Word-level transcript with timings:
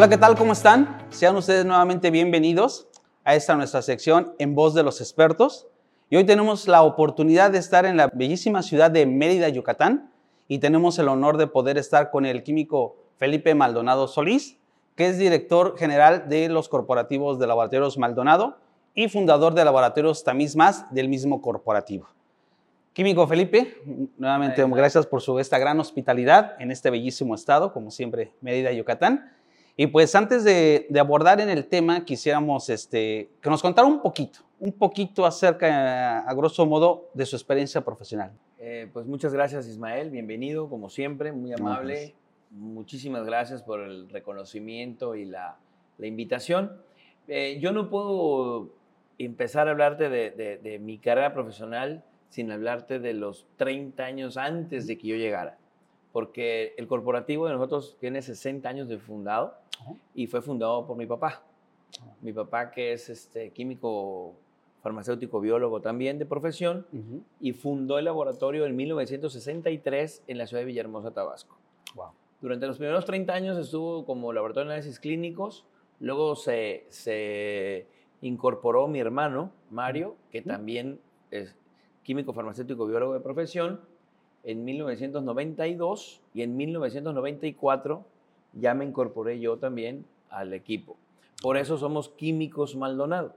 Hola, 0.00 0.08
¿qué 0.08 0.16
tal? 0.16 0.34
¿Cómo 0.34 0.54
están? 0.54 0.96
Sean 1.10 1.36
ustedes 1.36 1.66
nuevamente 1.66 2.10
bienvenidos 2.10 2.88
a 3.22 3.34
esta 3.34 3.54
nuestra 3.54 3.82
sección 3.82 4.32
En 4.38 4.54
Voz 4.54 4.72
de 4.72 4.82
los 4.82 5.02
Expertos. 5.02 5.66
Y 6.08 6.16
hoy 6.16 6.24
tenemos 6.24 6.66
la 6.68 6.84
oportunidad 6.84 7.50
de 7.50 7.58
estar 7.58 7.84
en 7.84 7.98
la 7.98 8.06
bellísima 8.06 8.62
ciudad 8.62 8.90
de 8.90 9.04
Mérida, 9.04 9.50
Yucatán, 9.50 10.10
y 10.48 10.58
tenemos 10.58 10.98
el 10.98 11.08
honor 11.08 11.36
de 11.36 11.48
poder 11.48 11.76
estar 11.76 12.10
con 12.10 12.24
el 12.24 12.42
químico 12.42 12.96
Felipe 13.18 13.54
Maldonado 13.54 14.08
Solís, 14.08 14.56
que 14.96 15.08
es 15.08 15.18
director 15.18 15.76
general 15.76 16.30
de 16.30 16.48
los 16.48 16.70
corporativos 16.70 17.38
de 17.38 17.46
Laboratorios 17.46 17.98
Maldonado 17.98 18.56
y 18.94 19.10
fundador 19.10 19.52
de 19.52 19.66
Laboratorios 19.66 20.24
Tamiz 20.24 20.56
Más 20.56 20.86
del 20.94 21.10
mismo 21.10 21.42
corporativo. 21.42 22.08
Químico 22.94 23.26
Felipe, 23.26 23.76
nuevamente 24.16 24.64
gracias 24.64 25.06
por 25.06 25.20
su, 25.20 25.38
esta 25.38 25.58
gran 25.58 25.78
hospitalidad 25.78 26.56
en 26.58 26.70
este 26.70 26.88
bellísimo 26.88 27.34
estado, 27.34 27.74
como 27.74 27.90
siempre, 27.90 28.32
Mérida, 28.40 28.72
Yucatán. 28.72 29.36
Y 29.80 29.86
pues 29.86 30.14
antes 30.14 30.44
de, 30.44 30.86
abordar 31.00 31.40
en 31.40 31.48
el 31.48 31.64
tema, 31.66 32.04
quisiéramos 32.04 32.68
este, 32.68 33.30
que 33.40 33.48
nos 33.48 33.62
contara 33.62 33.88
un 33.88 34.02
poquito, 34.02 34.40
un 34.58 34.72
poquito 34.72 35.24
acerca, 35.24 36.18
a 36.18 36.34
grosso 36.34 36.66
modo, 36.66 37.08
de 37.14 37.24
su 37.24 37.34
experiencia 37.34 37.80
profesional. 37.80 38.30
Eh, 38.58 38.90
pues 38.92 39.06
muchas 39.06 39.32
gracias 39.32 39.66
Ismael, 39.66 40.10
bienvenido 40.10 40.68
como 40.68 40.90
siempre, 40.90 41.32
muy 41.32 41.54
amable. 41.54 42.14
Muchísimas 42.50 43.24
gracias 43.24 43.62
por 43.62 43.80
el 43.80 44.10
reconocimiento 44.10 45.14
y 45.14 45.24
la, 45.24 45.56
la 45.96 46.06
invitación. 46.06 46.72
Eh, 47.26 47.58
yo 47.62 47.72
no 47.72 47.88
puedo 47.88 48.74
empezar 49.16 49.66
a 49.68 49.70
hablarte 49.70 50.10
de, 50.10 50.30
de, 50.30 50.58
de 50.58 50.78
mi 50.78 50.98
carrera 50.98 51.32
profesional 51.32 52.04
sin 52.28 52.52
hablarte 52.52 52.98
de 52.98 53.14
los 53.14 53.46
30 53.56 54.04
años 54.04 54.36
antes 54.36 54.86
de 54.86 54.98
que 54.98 55.06
yo 55.06 55.16
llegara 55.16 55.56
porque 56.12 56.74
el 56.76 56.86
corporativo 56.86 57.46
de 57.46 57.52
nosotros 57.52 57.96
tiene 58.00 58.22
60 58.22 58.68
años 58.68 58.88
de 58.88 58.98
fundado 58.98 59.54
y 60.14 60.26
fue 60.26 60.42
fundado 60.42 60.86
por 60.86 60.96
mi 60.96 61.06
papá. 61.06 61.42
Mi 62.20 62.32
papá 62.32 62.70
que 62.70 62.92
es 62.92 63.08
este, 63.08 63.50
químico 63.50 64.34
farmacéutico 64.82 65.40
biólogo 65.40 65.80
también 65.80 66.18
de 66.18 66.26
profesión 66.26 66.86
y 67.38 67.52
fundó 67.52 67.98
el 67.98 68.06
laboratorio 68.06 68.64
en 68.66 68.76
1963 68.76 70.24
en 70.26 70.38
la 70.38 70.46
ciudad 70.46 70.62
de 70.62 70.66
Villahermosa, 70.66 71.12
Tabasco. 71.12 71.56
Durante 72.40 72.66
los 72.66 72.78
primeros 72.78 73.04
30 73.04 73.32
años 73.34 73.58
estuvo 73.58 74.06
como 74.06 74.32
laboratorio 74.32 74.70
de 74.70 74.76
análisis 74.76 74.98
clínicos, 74.98 75.66
luego 75.98 76.36
se, 76.36 76.86
se 76.88 77.86
incorporó 78.22 78.88
mi 78.88 78.98
hermano 78.98 79.52
Mario, 79.70 80.16
que 80.30 80.40
también 80.40 81.00
es 81.30 81.54
químico 82.02 82.32
farmacéutico 82.32 82.86
biólogo 82.86 83.12
de 83.12 83.20
profesión, 83.20 83.80
en 84.44 84.64
1992 84.64 86.20
y 86.34 86.42
en 86.42 86.56
1994 86.56 88.04
ya 88.54 88.74
me 88.74 88.84
incorporé 88.84 89.38
yo 89.40 89.58
también 89.58 90.04
al 90.28 90.52
equipo. 90.52 90.96
Por 91.42 91.56
eso 91.56 91.78
somos 91.78 92.08
Químicos 92.10 92.76
Maldonado, 92.76 93.34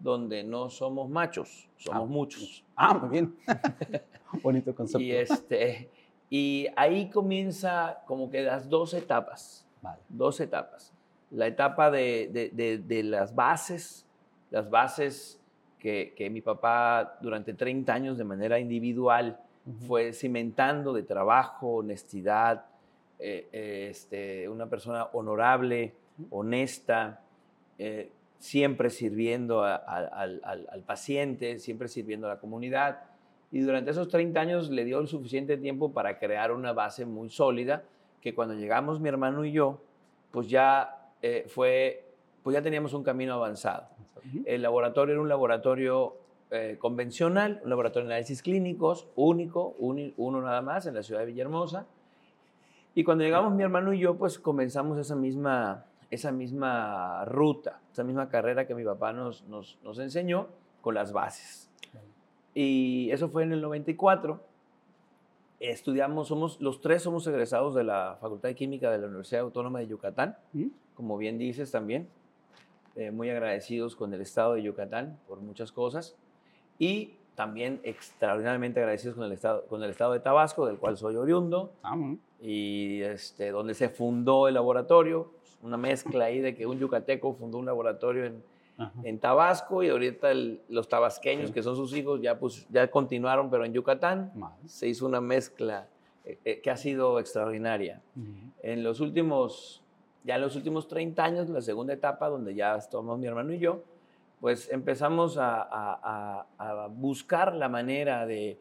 donde 0.00 0.44
no 0.44 0.68
somos 0.70 1.08
machos, 1.08 1.68
somos 1.76 2.02
ah, 2.02 2.12
muchos. 2.12 2.64
Ah, 2.74 2.94
muy 2.94 3.10
bien. 3.10 3.36
Bonito 4.42 4.74
concepto. 4.74 5.02
Y, 5.02 5.12
este, 5.12 5.88
y 6.28 6.66
ahí 6.76 7.08
comienza 7.10 8.02
como 8.06 8.30
que 8.30 8.42
las 8.42 8.68
dos 8.68 8.94
etapas. 8.94 9.64
Dos 10.08 10.40
etapas. 10.40 10.92
La 11.30 11.46
etapa 11.46 11.90
de, 11.90 12.50
de, 12.52 12.78
de, 12.78 13.02
las 13.04 13.34
bases, 13.34 14.04
las 14.50 14.68
bases 14.68 15.40
que, 15.78 16.14
que 16.16 16.28
mi 16.30 16.40
papá 16.40 17.18
durante 17.20 17.54
30 17.54 17.92
años 17.92 18.18
de 18.18 18.24
manera 18.24 18.58
individual 18.58 19.38
fue 19.86 20.12
cimentando 20.12 20.92
de 20.92 21.02
trabajo, 21.02 21.76
honestidad, 21.76 22.66
eh, 23.18 23.48
eh, 23.52 23.88
este, 23.90 24.48
una 24.48 24.66
persona 24.66 25.04
honorable, 25.12 25.94
honesta, 26.30 27.20
eh, 27.78 28.10
siempre 28.38 28.90
sirviendo 28.90 29.64
al, 29.64 30.82
paciente, 30.86 31.58
siempre 31.58 31.88
sirviendo 31.88 32.26
a 32.26 32.34
la 32.34 32.40
comunidad. 32.40 33.04
Y 33.50 33.60
durante 33.60 33.90
esos 33.90 34.08
30 34.08 34.38
años 34.40 34.70
le 34.70 34.84
dio 34.84 35.00
el 35.00 35.08
suficiente 35.08 35.56
tiempo 35.56 35.92
para 35.92 36.18
crear 36.18 36.52
una 36.52 36.72
base 36.72 37.04
muy 37.04 37.30
sólida 37.30 37.84
que 38.20 38.34
cuando 38.34 38.54
llegamos 38.54 39.00
mi 39.00 39.08
hermano 39.08 39.44
y 39.44 39.52
yo, 39.52 39.80
pues 40.30 40.48
ya 40.48 41.12
fue, 41.48 42.04
pues 42.42 42.54
ya 42.54 42.62
teníamos 42.62 42.92
un 42.92 43.02
camino 43.02 43.34
avanzado. 43.34 43.88
El 44.44 44.62
laboratorio 44.62 45.14
era 45.14 45.22
un 45.22 45.28
laboratorio 45.28 46.16
eh, 46.52 46.76
convencional, 46.78 47.60
un 47.64 47.70
laboratorio 47.70 48.08
de 48.08 48.14
análisis 48.14 48.40
clínicos, 48.40 49.08
único, 49.16 49.74
uno 49.78 50.40
nada 50.40 50.62
más, 50.62 50.86
en 50.86 50.94
la 50.94 51.02
ciudad 51.02 51.20
de 51.20 51.26
Villahermosa. 51.26 51.86
Y 52.94 53.02
cuando 53.02 53.24
llegamos 53.24 53.52
mi 53.52 53.64
hermano 53.64 53.92
y 53.92 53.98
yo, 53.98 54.16
pues 54.16 54.38
comenzamos 54.38 54.96
esa 54.98 55.16
misma, 55.16 55.86
esa 56.08 56.30
misma 56.30 57.24
ruta, 57.24 57.80
esa 57.92 58.04
misma 58.04 58.28
carrera 58.28 58.64
que 58.64 58.76
mi 58.76 58.84
papá 58.84 59.12
nos, 59.12 59.42
nos, 59.48 59.76
nos 59.82 59.98
enseñó 59.98 60.46
con 60.82 60.94
las 60.94 61.12
bases. 61.12 61.68
Y 62.54 63.10
eso 63.10 63.28
fue 63.28 63.42
en 63.42 63.52
el 63.52 63.60
94. 63.60 64.40
Estudiamos, 65.58 66.28
somos, 66.28 66.60
los 66.60 66.80
tres 66.80 67.02
somos 67.02 67.26
egresados 67.26 67.74
de 67.74 67.82
la 67.82 68.18
Facultad 68.20 68.50
de 68.50 68.54
Química 68.54 68.92
de 68.92 68.98
la 68.98 69.08
Universidad 69.08 69.42
Autónoma 69.42 69.80
de 69.80 69.88
Yucatán, 69.88 70.36
como 70.94 71.18
bien 71.18 71.38
dices 71.38 71.72
también. 71.72 72.08
Eh, 72.94 73.10
muy 73.10 73.28
agradecidos 73.30 73.96
con 73.96 74.14
el 74.14 74.20
Estado 74.20 74.54
de 74.54 74.62
Yucatán 74.62 75.18
por 75.26 75.40
muchas 75.40 75.72
cosas 75.72 76.16
y 76.78 77.14
también 77.34 77.80
extraordinariamente 77.82 78.80
agradecidos 78.80 79.16
con 79.16 79.24
el 79.24 79.32
estado, 79.32 79.66
con 79.66 79.82
el 79.82 79.90
estado 79.90 80.12
de 80.12 80.20
Tabasco, 80.20 80.66
del 80.66 80.78
cual 80.78 80.96
soy 80.96 81.16
oriundo, 81.16 81.72
ah, 81.82 81.96
y 82.40 83.02
este, 83.02 83.50
donde 83.50 83.74
se 83.74 83.88
fundó 83.88 84.48
el 84.48 84.54
laboratorio, 84.54 85.30
una 85.62 85.76
mezcla 85.76 86.26
ahí 86.26 86.40
de 86.40 86.54
que 86.54 86.66
un 86.66 86.78
yucateco 86.78 87.34
fundó 87.34 87.58
un 87.58 87.66
laboratorio 87.66 88.24
en, 88.24 88.42
en 89.04 89.18
Tabasco 89.18 89.82
y 89.82 89.88
ahorita 89.88 90.28
los 90.68 90.88
tabasqueños, 90.88 91.50
que 91.50 91.62
son 91.62 91.76
sus 91.76 91.94
hijos, 91.96 92.20
ya, 92.20 92.38
pues, 92.38 92.66
ya 92.68 92.88
continuaron, 92.90 93.50
pero 93.50 93.64
en 93.64 93.72
Yucatán 93.72 94.32
se 94.66 94.88
hizo 94.88 95.06
una 95.06 95.20
mezcla 95.20 95.88
eh, 96.24 96.38
eh, 96.44 96.60
que 96.60 96.70
ha 96.70 96.76
sido 96.76 97.18
extraordinaria. 97.18 98.02
En 98.62 98.82
los 98.82 99.00
últimos, 99.00 99.82
ya 100.24 100.36
en 100.36 100.42
los 100.42 100.56
últimos 100.56 100.88
30 100.88 101.24
años, 101.24 101.48
la 101.48 101.62
segunda 101.62 101.94
etapa, 101.94 102.28
donde 102.28 102.54
ya 102.54 102.76
estamos 102.76 103.18
mi 103.18 103.26
hermano 103.26 103.52
y 103.52 103.58
yo, 103.58 103.82
pues 104.40 104.70
empezamos 104.70 105.36
a, 105.38 106.46
buscar 106.94 107.54
la 107.54 107.68
manera 107.68 108.26
de, 108.26 108.58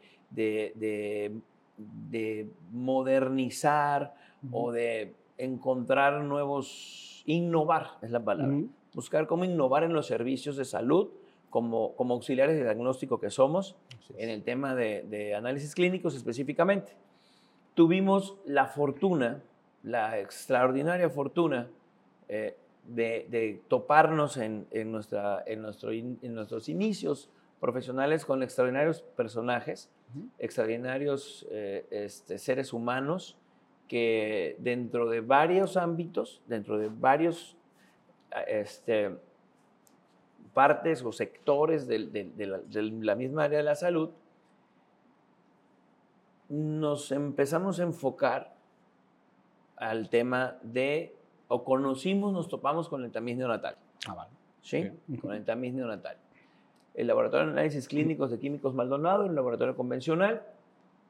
modernizar 2.71 4.15
o 4.51 4.71
de 4.71 5.15
encontrar 5.37 6.23
nuevos, 6.23 7.23
innovar 7.25 7.97
es 8.01 8.11
la 8.11 8.23
palabra, 8.23 8.57
buscar 8.93 9.27
cómo 9.27 9.43
innovar 9.45 9.83
en 9.83 9.93
los 9.93 10.07
servicios 10.07 10.55
de 10.55 10.65
salud 10.65 11.09
como, 11.49 11.95
auxiliares 11.97 12.57
de 12.57 12.63
diagnóstico 12.63 13.19
que 13.19 13.29
somos 13.29 13.77
en 14.17 14.29
el 14.29 14.43
tema 14.43 14.75
de, 14.75 15.35
análisis 15.35 15.73
clínicos 15.73 16.15
específicamente. 16.15 16.93
Tuvimos 17.73 18.37
la 18.45 18.67
fortuna, 18.67 19.41
la 19.83 20.19
extraordinaria 20.19 21.09
fortuna, 21.09 21.69
eh, 22.27 22.57
de, 22.87 23.61
toparnos 23.67 24.37
en, 24.37 24.67
nuestra, 24.91 25.43
en, 25.45 25.61
nuestro, 25.61 25.91
en 25.91 26.35
nuestros 26.35 26.69
inicios 26.69 27.29
profesionales 27.59 28.25
con 28.25 28.43
extraordinarios 28.43 29.01
personajes, 29.01 29.89
extraordinarios 30.37 31.47
eh, 31.49 31.85
este, 31.89 32.37
seres 32.37 32.73
humanos 32.73 33.37
que 33.87 34.55
dentro 34.59 35.09
de 35.09 35.21
varios 35.21 35.77
ámbitos, 35.77 36.41
dentro 36.47 36.77
de 36.77 36.89
varios 36.89 37.57
este, 38.47 39.15
partes 40.53 41.03
o 41.03 41.11
sectores 41.11 41.87
de, 41.87 41.99
la, 42.37 42.59
de 42.59 42.81
la 42.83 43.15
misma 43.15 43.45
área 43.45 43.57
de 43.57 43.63
la 43.63 43.75
salud, 43.75 44.11
nos 46.49 47.11
empezamos 47.11 47.79
a 47.79 47.83
enfocar 47.83 48.55
al 49.75 50.09
tema 50.09 50.57
de 50.61 51.15
o 51.47 51.63
conocimos, 51.63 52.33
nos 52.33 52.47
topamos 52.47 52.89
con 52.89 53.03
el 53.03 53.11
tamiz 53.11 53.37
neonatal. 53.37 53.77
Ah, 54.07 54.15
vale. 54.15 54.31
¿Sí? 54.61 54.89
Con 55.21 55.33
el 55.33 55.45
tamiz 55.45 55.73
neonatal. 55.73 56.17
El 56.93 57.07
laboratorio 57.07 57.47
de 57.47 57.51
análisis 57.53 57.87
clínicos 57.87 58.31
de 58.31 58.39
químicos 58.39 58.73
Maldonado, 58.73 59.25
un 59.25 59.35
laboratorio 59.35 59.75
convencional. 59.75 60.43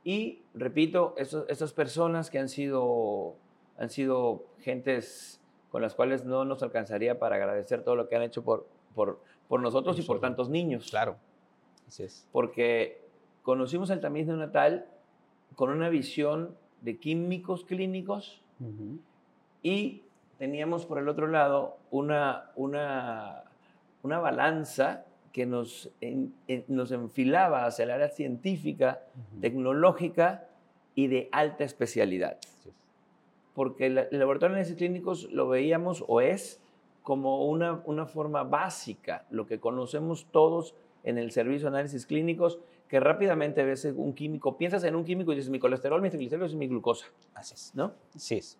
Y, 0.04 0.42
repito, 0.54 1.16
estas 1.18 1.74
personas 1.74 2.30
que 2.30 2.40
han 2.40 2.50
sido, 2.50 3.36
han 3.78 3.90
sido 3.90 4.46
gentes 4.60 5.40
con 5.72 5.82
las 5.82 5.96
cuales 5.96 6.26
no 6.26 6.46
nos 6.46 6.64
alcanzaría 6.64 7.20
para 7.20 7.36
agradecer 7.36 7.84
todo 7.84 7.96
lo 7.96 8.08
que 8.08 8.16
han 8.16 8.22
hecho 8.22 8.44
por, 8.44 8.68
por, 8.94 9.20
por 9.48 9.62
nosotros 9.62 9.98
y 10.00 10.02
por 10.02 10.20
tantos 10.20 10.50
niños. 10.50 10.90
Claro. 10.90 11.18
Así 11.88 12.04
es. 12.04 12.28
Porque 12.32 13.02
conocimos 13.44 13.90
el 13.90 14.00
tamiz 14.00 14.28
neonatal 14.28 14.88
con 15.56 15.70
una 15.70 15.90
visión 15.90 16.56
de 16.82 16.98
químicos 16.98 17.66
clínicos 17.66 18.42
y 19.64 20.04
teníamos 20.38 20.86
por 20.86 21.00
el 21.00 21.08
otro 21.08 21.28
lado 21.28 21.78
una, 21.92 22.52
una, 22.56 23.44
una 24.04 24.20
balanza 24.20 25.06
que 25.32 25.46
nos, 25.46 25.92
nos 26.68 26.92
enfilaba 26.92 27.66
hacia 27.66 27.84
el 27.84 27.92
área 27.92 28.08
científica, 28.08 29.02
tecnológica 29.42 30.48
y 30.96 31.08
de 31.08 31.28
alta 31.32 31.64
especialidad. 31.64 32.38
porque 33.54 33.88
el, 33.88 33.96
laboratorio 34.12 34.56
de 34.56 34.62
análisis 34.62 34.78
clínicos 34.78 35.30
lo 35.32 35.50
veíamos 35.50 36.04
o 36.08 36.22
es 36.22 36.62
como 37.04 37.48
una, 37.48 37.82
una 37.86 38.06
forma 38.06 38.44
básica, 38.44 39.26
lo 39.30 39.46
que 39.46 39.60
conocemos 39.60 40.26
todos 40.32 40.74
en 41.04 41.18
el 41.18 41.32
servicio 41.32 41.70
de 41.70 41.78
análisis 41.78 42.06
clínicos, 42.06 42.60
que 42.88 43.00
rápidamente 43.00 43.64
ves 43.64 43.86
un 43.86 44.14
químico, 44.14 44.58
piensas 44.58 44.84
en 44.86 44.96
un 44.96 45.04
químico 45.04 45.34
y 45.34 45.36
dices 45.36 45.52
mi 45.52 45.60
colesterol, 45.60 46.02
mi 46.02 46.10
triglicéridos 46.10 46.54
y 46.54 46.56
mi 46.56 46.68
glucosa. 46.68 47.08
Así 47.34 47.54
es. 47.54 47.72
¿No? 47.76 47.94
Sí 48.16 48.36
es. 48.36 48.58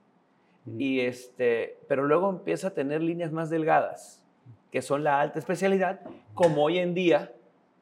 Y 0.66 1.02
este, 1.02 1.80
pero 1.88 2.06
luego 2.06 2.30
empieza 2.30 2.70
a 2.70 2.74
tener 2.74 3.02
líneas 3.02 3.32
más 3.32 3.50
delgadas, 3.50 4.24
que 4.72 4.82
son 4.82 5.04
la 5.04 5.22
alta 5.22 5.40
especialidad, 5.40 6.02
como 6.34 6.64
hoy 6.64 6.80
en 6.80 6.94
día 6.94 7.34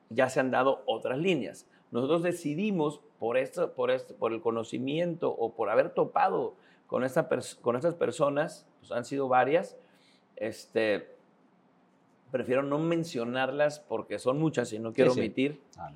ya 0.10 0.30
se 0.30 0.40
han 0.40 0.52
dado 0.52 0.84
otras 0.86 1.18
líneas. 1.18 1.68
Nosotros 1.92 2.24
decidimos, 2.24 3.02
por, 3.20 3.38
esto, 3.38 3.74
por, 3.74 3.90
esto, 3.90 4.16
por 4.16 4.34
el 4.34 4.42
conocimiento 4.42 5.32
o 5.32 5.54
por 5.54 5.70
haber 5.70 5.92
topado 5.92 6.56
con, 6.88 7.04
esta 7.04 7.30
con 7.62 7.76
estas 7.76 7.96
personas, 7.96 8.68
pues 8.80 8.92
han 8.92 9.06
sido 9.06 9.28
varias, 9.28 9.78
este, 10.36 11.08
prefiero 12.32 12.64
no 12.64 12.80
mencionarlas 12.80 13.80
porque 13.80 14.20
son 14.20 14.40
muchas 14.40 14.74
y 14.74 14.80
no 14.80 14.92
quiero 14.92 15.14
omitir, 15.14 15.62
ah, 15.78 15.92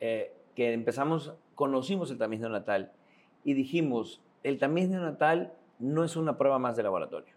eh, 0.00 0.34
que 0.54 0.72
empezamos, 0.72 1.34
conocimos 1.54 2.10
el 2.10 2.18
tamiz 2.18 2.40
neonatal 2.40 2.92
y 3.44 3.54
dijimos, 3.54 4.20
el 4.42 4.58
tamiz 4.58 4.88
neonatal 4.88 5.52
no 5.82 6.04
es 6.04 6.16
una 6.16 6.38
prueba 6.38 6.58
más 6.58 6.76
de 6.76 6.84
laboratorio. 6.84 7.34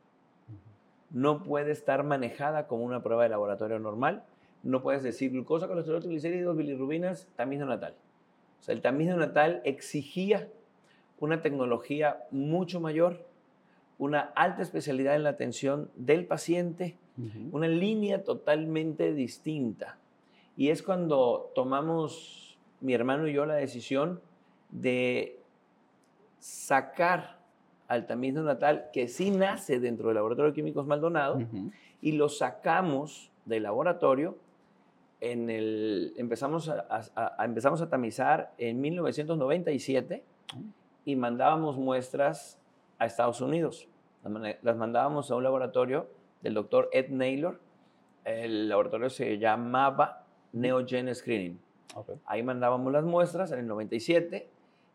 No 1.09 1.41
puede 1.43 1.71
estar 1.71 2.03
manejada 2.03 2.67
como 2.67 2.83
una 2.83 3.01
prueba 3.01 3.23
de 3.23 3.29
laboratorio 3.29 3.79
normal. 3.79 4.23
No 4.61 4.83
puedes 4.83 5.01
decir 5.01 5.31
glucosa, 5.31 5.67
colesterol, 5.67 6.01
triglicéridos, 6.01 6.55
bilirrubinas, 6.55 7.27
tamiz 7.35 7.59
neonatal. 7.59 7.95
O 8.59 8.63
sea, 8.63 8.75
el 8.75 8.81
tamiz 8.81 9.07
neonatal 9.07 9.61
exigía 9.65 10.47
una 11.19 11.41
tecnología 11.41 12.23
mucho 12.29 12.79
mayor, 12.79 13.25
una 13.97 14.19
alta 14.35 14.61
especialidad 14.61 15.15
en 15.15 15.23
la 15.23 15.29
atención 15.29 15.89
del 15.95 16.25
paciente, 16.25 16.97
una 17.51 17.67
línea 17.67 18.23
totalmente 18.23 19.13
distinta. 19.13 19.97
Y 20.57 20.69
es 20.69 20.83
cuando 20.83 21.51
tomamos, 21.55 22.57
mi 22.81 22.93
hermano 22.93 23.27
y 23.27 23.33
yo, 23.33 23.45
la 23.45 23.55
decisión 23.55 24.19
de 24.69 25.39
sacar 26.39 27.34
al 27.87 28.07
tamiz 28.07 28.33
neonatal, 28.33 28.89
que 28.91 29.07
sí 29.07 29.31
nace 29.31 29.79
dentro 29.79 30.07
del 30.07 30.15
Laboratorio 30.15 30.51
de 30.51 30.55
Químicos 30.55 30.87
Maldonado, 30.87 31.39
y 32.01 32.13
lo 32.13 32.29
sacamos 32.29 33.31
del 33.45 33.63
laboratorio. 33.63 34.37
En 35.21 35.49
el, 35.49 36.13
empezamos, 36.17 36.69
a, 36.69 37.35
empezamos 37.43 37.81
a 37.81 37.89
tamizar 37.89 38.53
en 38.57 38.81
1997 38.81 40.23
y 41.05 41.15
mandábamos 41.15 41.77
muestras 41.77 42.59
a 42.99 43.05
Estados 43.05 43.41
Unidos. 43.41 43.87
Las 44.61 44.75
mandábamos 44.75 45.31
a 45.31 45.35
un 45.35 45.43
laboratorio 45.43 46.07
del 46.41 46.53
doctor 46.53 46.89
Ed 46.91 47.09
Naylor. 47.09 47.59
El 48.23 48.69
laboratorio 48.69 49.09
se 49.09 49.37
llamaba 49.37 50.25
Neogen 50.51 51.13
Screening. 51.13 51.59
Ahí 52.25 52.43
mandábamos 52.43 52.91
las 52.91 53.03
muestras 53.03 53.51
en 53.51 53.59
el 53.59 53.67
97 53.67 54.49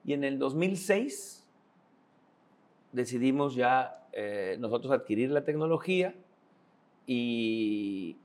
y 0.04 0.12
en 0.12 0.24
el 0.24 0.38
2006 0.38 1.39
decidimos 2.92 3.54
ya 3.54 4.06
eh, 4.12 4.56
nosotros 4.60 4.92
adquirir 4.92 5.30
la 5.30 5.44
tecnología 5.44 6.14
y 7.06 8.16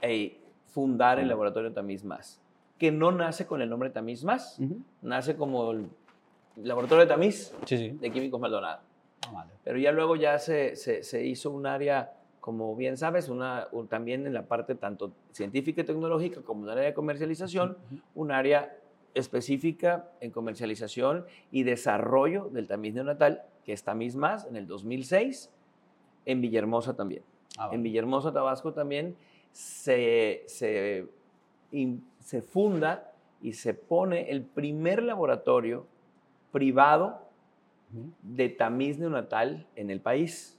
e 0.00 0.40
fundar 0.66 1.18
el 1.18 1.28
laboratorio 1.28 1.72
Tamiz 1.72 2.04
Más, 2.04 2.40
que 2.78 2.90
no 2.90 3.12
nace 3.12 3.46
con 3.46 3.62
el 3.62 3.70
nombre 3.70 3.90
Tamiz 3.90 4.24
Más, 4.24 4.58
nace 5.02 5.36
como 5.36 5.70
el 5.70 5.88
laboratorio 6.56 7.04
de 7.04 7.08
Tamiz 7.08 7.54
de 7.68 8.10
Químicos 8.10 8.40
Maldonado. 8.40 8.80
Ah, 9.28 9.46
Pero 9.62 9.78
ya 9.78 9.92
luego 9.92 10.16
ya 10.16 10.38
se, 10.38 10.76
se 10.76 11.26
hizo 11.26 11.50
un 11.50 11.66
área 11.66 12.12
como 12.44 12.76
bien 12.76 12.98
sabes, 12.98 13.30
una, 13.30 13.68
también 13.88 14.26
en 14.26 14.34
la 14.34 14.42
parte 14.42 14.74
tanto 14.74 15.14
científica 15.32 15.80
y 15.80 15.84
tecnológica 15.84 16.42
como 16.42 16.64
en 16.64 16.72
el 16.72 16.72
área 16.72 16.90
de 16.90 16.94
comercialización, 16.94 17.78
un 18.14 18.32
área 18.32 18.76
específica 19.14 20.10
en 20.20 20.30
comercialización 20.30 21.24
y 21.50 21.62
desarrollo 21.62 22.50
del 22.50 22.68
tamiz 22.68 22.92
neonatal, 22.92 23.44
que 23.64 23.72
es 23.72 23.82
Tamiz 23.82 24.16
Más, 24.16 24.46
en 24.46 24.56
el 24.56 24.66
2006, 24.66 25.50
en 26.26 26.40
Villahermosa 26.40 26.94
también. 26.94 27.22
Ah, 27.58 27.70
en 27.72 27.82
Villahermosa, 27.82 28.32
Tabasco 28.32 28.72
también 28.72 29.16
se, 29.52 30.44
se, 30.46 31.06
se 32.20 32.42
funda 32.42 33.12
y 33.40 33.52
se 33.52 33.74
pone 33.74 34.30
el 34.30 34.42
primer 34.42 35.02
laboratorio 35.02 35.86
privado 36.50 37.20
de 38.22 38.48
tamiz 38.48 38.98
neonatal 38.98 39.66
en 39.76 39.90
el 39.90 40.00
país 40.00 40.58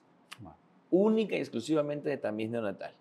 única 0.92 1.36
y 1.36 1.40
exclusivamente 1.40 2.10
de 2.10 2.18
tamiz 2.18 2.50
neonatal. 2.50 2.94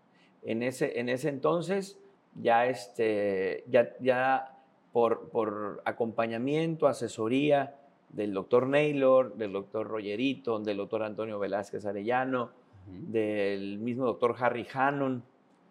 En 0.42 0.62
ese, 0.62 0.98
en 0.98 1.08
ese 1.08 1.28
entonces, 1.28 1.98
ya, 2.40 2.66
este, 2.66 3.64
ya, 3.68 3.94
ya 4.00 4.58
por, 4.92 5.28
por 5.30 5.82
acompañamiento, 5.84 6.86
asesoría 6.86 7.76
del 8.14 8.32
doctor 8.32 8.66
Naylor, 8.66 9.34
del 9.34 9.52
doctor 9.52 9.86
Rogerito, 9.86 10.58
del 10.58 10.76
doctor 10.76 11.02
Antonio 11.02 11.38
Velázquez 11.38 11.84
Arellano, 11.86 12.50
del 12.86 13.78
mismo 13.78 14.04
doctor 14.04 14.36
Harry 14.38 14.66
Hannon, 14.72 15.22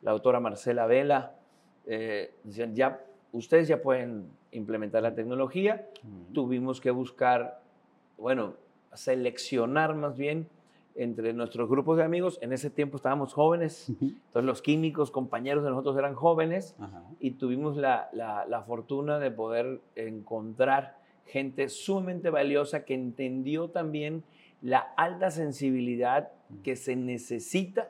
la 0.01 0.11
doctora 0.11 0.39
Marcela 0.39 0.85
Vela, 0.87 1.35
eh, 1.85 2.33
ya, 2.43 2.99
ustedes 3.31 3.67
ya 3.67 3.81
pueden 3.81 4.29
implementar 4.51 5.03
la 5.03 5.15
tecnología. 5.15 5.87
Tuvimos 6.33 6.81
que 6.81 6.91
buscar, 6.91 7.61
bueno, 8.17 8.55
seleccionar 8.93 9.95
más 9.95 10.17
bien 10.17 10.47
entre 10.95 11.33
nuestros 11.33 11.69
grupos 11.69 11.97
de 11.97 12.03
amigos. 12.03 12.37
En 12.41 12.53
ese 12.53 12.69
tiempo 12.69 12.97
estábamos 12.97 13.33
jóvenes, 13.33 13.89
entonces 13.89 14.43
los 14.45 14.61
químicos, 14.61 15.11
compañeros 15.11 15.63
de 15.63 15.71
nosotros 15.71 15.97
eran 15.97 16.13
jóvenes 16.13 16.75
y 17.19 17.31
tuvimos 17.31 17.77
la, 17.77 18.09
la, 18.13 18.63
fortuna 18.63 19.19
de 19.19 19.31
poder 19.31 19.81
encontrar 19.95 20.97
gente 21.25 21.69
sumamente 21.69 22.29
valiosa 22.29 22.85
que 22.85 22.93
entendió 22.93 23.69
también 23.69 24.23
la 24.61 24.79
alta 24.79 25.31
sensibilidad 25.31 26.31
que 26.63 26.75
se 26.75 26.95
necesita 26.95 27.89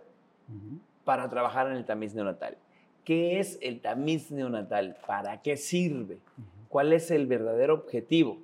para 1.04 1.30
trabajar 1.30 1.68
en 1.68 1.74
el 1.74 1.86
tamiz 1.86 2.14
neonatal. 2.16 2.58
¿Qué 3.04 3.40
es 3.40 3.60
el 3.62 3.82
tamiz 3.82 4.32
neonatal? 4.32 4.98
¿Para 5.06 5.42
qué 5.42 5.58
sirve? 5.58 6.20
¿Cuál 6.70 6.94
es 6.94 7.12
el 7.12 7.28
verdadero 7.28 7.74
objetivo? 7.74 8.40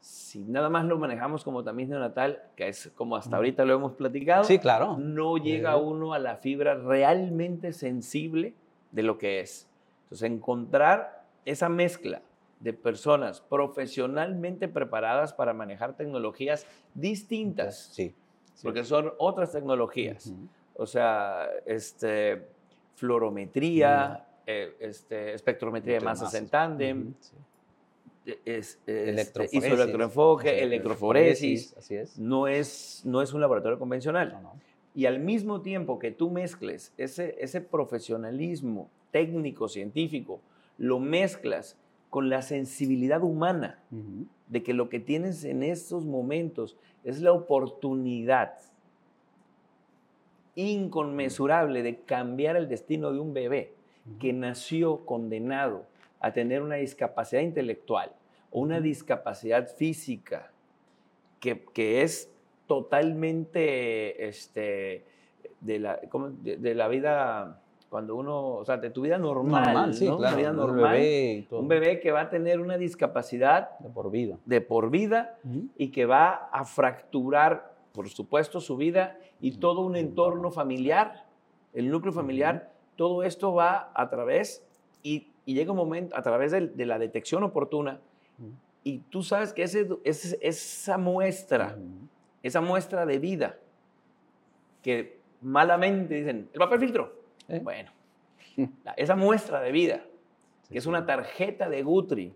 si 0.00 0.40
nada 0.44 0.70
más 0.70 0.86
lo 0.86 0.98
manejamos 0.98 1.44
como 1.44 1.62
tamiz 1.62 1.88
neonatal, 1.88 2.42
que 2.56 2.68
es 2.68 2.90
como 2.94 3.16
hasta 3.16 3.36
ahorita 3.36 3.64
lo 3.64 3.74
hemos 3.74 3.92
platicado, 3.92 4.44
sí, 4.44 4.58
claro. 4.58 4.96
no 4.98 5.36
llega 5.36 5.76
uno 5.76 6.14
a 6.14 6.18
la 6.18 6.36
fibra 6.36 6.74
realmente 6.74 7.72
sensible 7.72 8.54
de 8.92 9.02
lo 9.02 9.18
que 9.18 9.40
es. 9.40 9.68
Entonces, 10.04 10.30
encontrar 10.30 11.24
esa 11.44 11.68
mezcla 11.68 12.22
de 12.60 12.72
personas 12.72 13.40
profesionalmente 13.40 14.68
preparadas 14.68 15.32
para 15.32 15.52
manejar 15.54 15.96
tecnologías 15.96 16.66
distintas, 16.94 17.90
sí, 17.92 18.14
porque 18.62 18.84
son 18.84 19.12
otras 19.18 19.52
tecnologías. 19.52 20.32
O 20.74 20.86
sea, 20.86 21.48
este, 21.66 22.46
fluorometría, 22.94 24.26
eh, 24.46 24.76
este, 24.80 25.34
espectrometría 25.34 25.94
de 25.98 26.04
masas, 26.04 26.34
en 26.34 26.48
tándem, 26.48 27.14
es, 28.44 28.78
electroforesis, 28.86 29.64
electroenfoque, 29.64 30.62
electroforesis, 30.62 31.74
así 31.76 31.96
es. 31.96 32.18
No, 32.18 32.46
es, 32.46 33.02
no 33.04 33.22
es 33.22 33.32
un 33.32 33.40
laboratorio 33.40 33.78
convencional. 33.78 34.38
Y 34.94 35.06
al 35.06 35.20
mismo 35.20 35.62
tiempo 35.62 35.98
que 35.98 36.10
tú 36.10 36.30
mezcles 36.30 36.92
ese, 36.98 37.36
ese 37.38 37.60
profesionalismo 37.60 38.90
técnico, 39.10 39.68
científico, 39.68 40.40
lo 40.78 40.98
mezclas 40.98 41.76
con 42.10 42.28
la 42.28 42.42
sensibilidad 42.42 43.22
humana 43.22 43.78
de 44.48 44.62
que 44.62 44.74
lo 44.74 44.88
que 44.88 45.00
tienes 45.00 45.44
en 45.44 45.62
estos 45.62 46.04
momentos 46.04 46.76
es 47.04 47.22
la 47.22 47.32
oportunidad 47.32 48.54
inconmensurable 50.56 51.82
de 51.82 52.00
cambiar 52.00 52.56
el 52.56 52.68
destino 52.68 53.12
de 53.12 53.20
un 53.20 53.32
bebé 53.32 53.74
que 54.18 54.32
nació 54.32 55.06
condenado 55.06 55.86
a 56.18 56.32
tener 56.32 56.62
una 56.62 56.76
discapacidad 56.76 57.42
intelectual 57.42 58.12
o 58.50 58.60
una 58.60 58.80
discapacidad 58.80 59.68
física 59.68 60.50
que, 61.38 61.64
que 61.72 62.02
es 62.02 62.30
totalmente 62.66 64.28
este, 64.28 65.04
de, 65.60 65.78
la, 65.78 66.00
de, 66.42 66.74
la 66.74 66.88
vida 66.88 67.62
cuando 67.90 68.16
uno, 68.16 68.54
o 68.54 68.64
sea, 68.64 68.78
de 68.78 68.88
tu 68.88 69.02
vida 69.02 69.18
normal, 69.18 69.92
sí, 69.92 70.06
Claro, 70.06 70.36
vida 70.36 70.52
normal, 70.52 70.76
un 70.76 70.92
bebé, 70.92 71.46
un 71.50 71.68
bebé 71.68 72.00
que 72.00 72.12
va 72.12 72.22
a 72.22 72.30
tener 72.30 72.60
una 72.60 72.78
discapacidad 72.78 73.78
de 73.80 73.90
por 73.90 74.10
vida, 74.10 74.38
de 74.46 74.60
por 74.60 74.90
vida 74.90 75.38
y 75.76 75.88
que 75.88 76.06
va 76.06 76.48
a 76.52 76.64
fracturar, 76.64 77.74
por 77.92 78.08
supuesto, 78.08 78.60
su 78.60 78.76
vida 78.76 79.18
y 79.40 79.58
todo 79.58 79.82
un 79.82 79.96
entorno 79.96 80.50
familiar, 80.50 81.26
el 81.74 81.90
núcleo 81.90 82.12
familiar, 82.12 82.72
todo 82.96 83.24
esto 83.24 83.52
va 83.52 83.90
a 83.94 84.08
través 84.08 84.64
y 85.02 85.26
y 85.50 85.54
llega 85.54 85.72
un 85.72 85.78
momento 85.78 86.16
a 86.16 86.22
través 86.22 86.52
de, 86.52 86.86
la 86.86 86.98
detección 86.98 87.42
oportuna 87.42 88.00
y 88.84 88.98
tú 88.98 89.24
sabes 89.24 89.52
que 89.52 89.64
ese, 89.64 89.88
esa 90.04 90.96
muestra 90.96 91.76
esa 92.42 92.60
muestra 92.60 93.04
de 93.04 93.18
vida 93.18 93.58
que 94.82 95.18
malamente 95.42 96.14
dicen, 96.14 96.48
el 96.52 96.58
papel 96.58 96.80
filtro. 96.80 97.19
¿Eh? 97.50 97.60
Bueno, 97.62 97.90
esa 98.96 99.16
muestra 99.16 99.60
de 99.60 99.72
vida, 99.72 100.04
que 100.70 100.78
es 100.78 100.86
una 100.86 101.04
tarjeta 101.04 101.68
de 101.68 101.82
Gutri. 101.82 102.32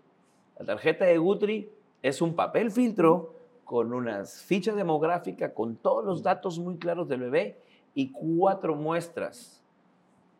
La 0.58 0.66
tarjeta 0.66 1.04
de 1.04 1.18
Gutri 1.18 1.70
es 2.02 2.20
un 2.20 2.34
papel 2.34 2.70
filtro 2.70 3.34
con 3.64 3.94
unas 3.94 4.42
fichas 4.42 4.76
demográficas, 4.76 5.52
con 5.52 5.76
todos 5.76 6.04
los 6.04 6.22
datos 6.22 6.58
muy 6.58 6.76
claros 6.76 7.08
del 7.08 7.20
bebé 7.20 7.58
y 7.94 8.10
cuatro 8.10 8.74
muestras 8.74 9.62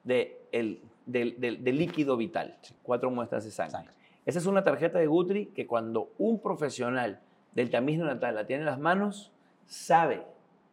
de 0.03 0.39
el, 0.53 0.83
del, 1.07 1.63
líquido 1.65 2.17
vital, 2.17 2.59
cuatro 2.83 3.11
muestras 3.11 3.45
de 3.45 3.51
sangre. 3.51 3.95
Esa 4.27 4.39
es 4.39 4.47
una 4.47 4.65
tarjeta 4.65 4.99
de 4.99 5.07
Gutri 5.07 5.47
que 5.47 5.67
cuando 5.67 6.11
un 6.19 6.41
profesional 6.41 7.21
del 7.53 7.71
tamiz 7.71 7.99
natal 7.99 8.35
la 8.35 8.47
tiene 8.47 8.63
en 8.63 8.67
las 8.67 8.79
manos, 8.79 9.33
sabe 9.67 10.25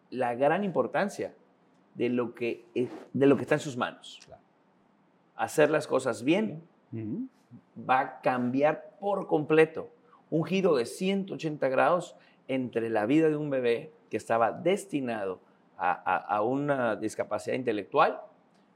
la 0.09 0.35
gran 0.35 0.63
importancia 0.63 1.33
de 1.95 2.09
lo 2.09 2.33
que, 2.33 2.65
de 3.13 3.25
lo 3.25 3.35
que 3.35 3.43
está 3.43 3.55
en 3.55 3.61
sus 3.61 3.77
manos. 3.77 4.19
Hacer 5.35 5.69
las 5.69 5.87
cosas 5.87 6.23
bien 6.23 6.61
va 7.77 7.99
a 7.99 8.21
cambiar 8.21 8.95
por 8.99 9.27
completo 9.27 9.89
un 10.29 10.43
giro 10.45 10.75
de 10.75 10.85
180 10.85 11.67
grados 11.69 12.15
entre 12.47 12.89
la 12.89 13.05
vida 13.05 13.29
de 13.29 13.35
un 13.35 13.49
bebé 13.49 13.91
que 14.09 14.17
estaba 14.17 14.51
destinado 14.51 15.39
a, 15.77 16.41
una 16.43 16.95
discapacidad 16.95 17.55
intelectual, 17.55 18.21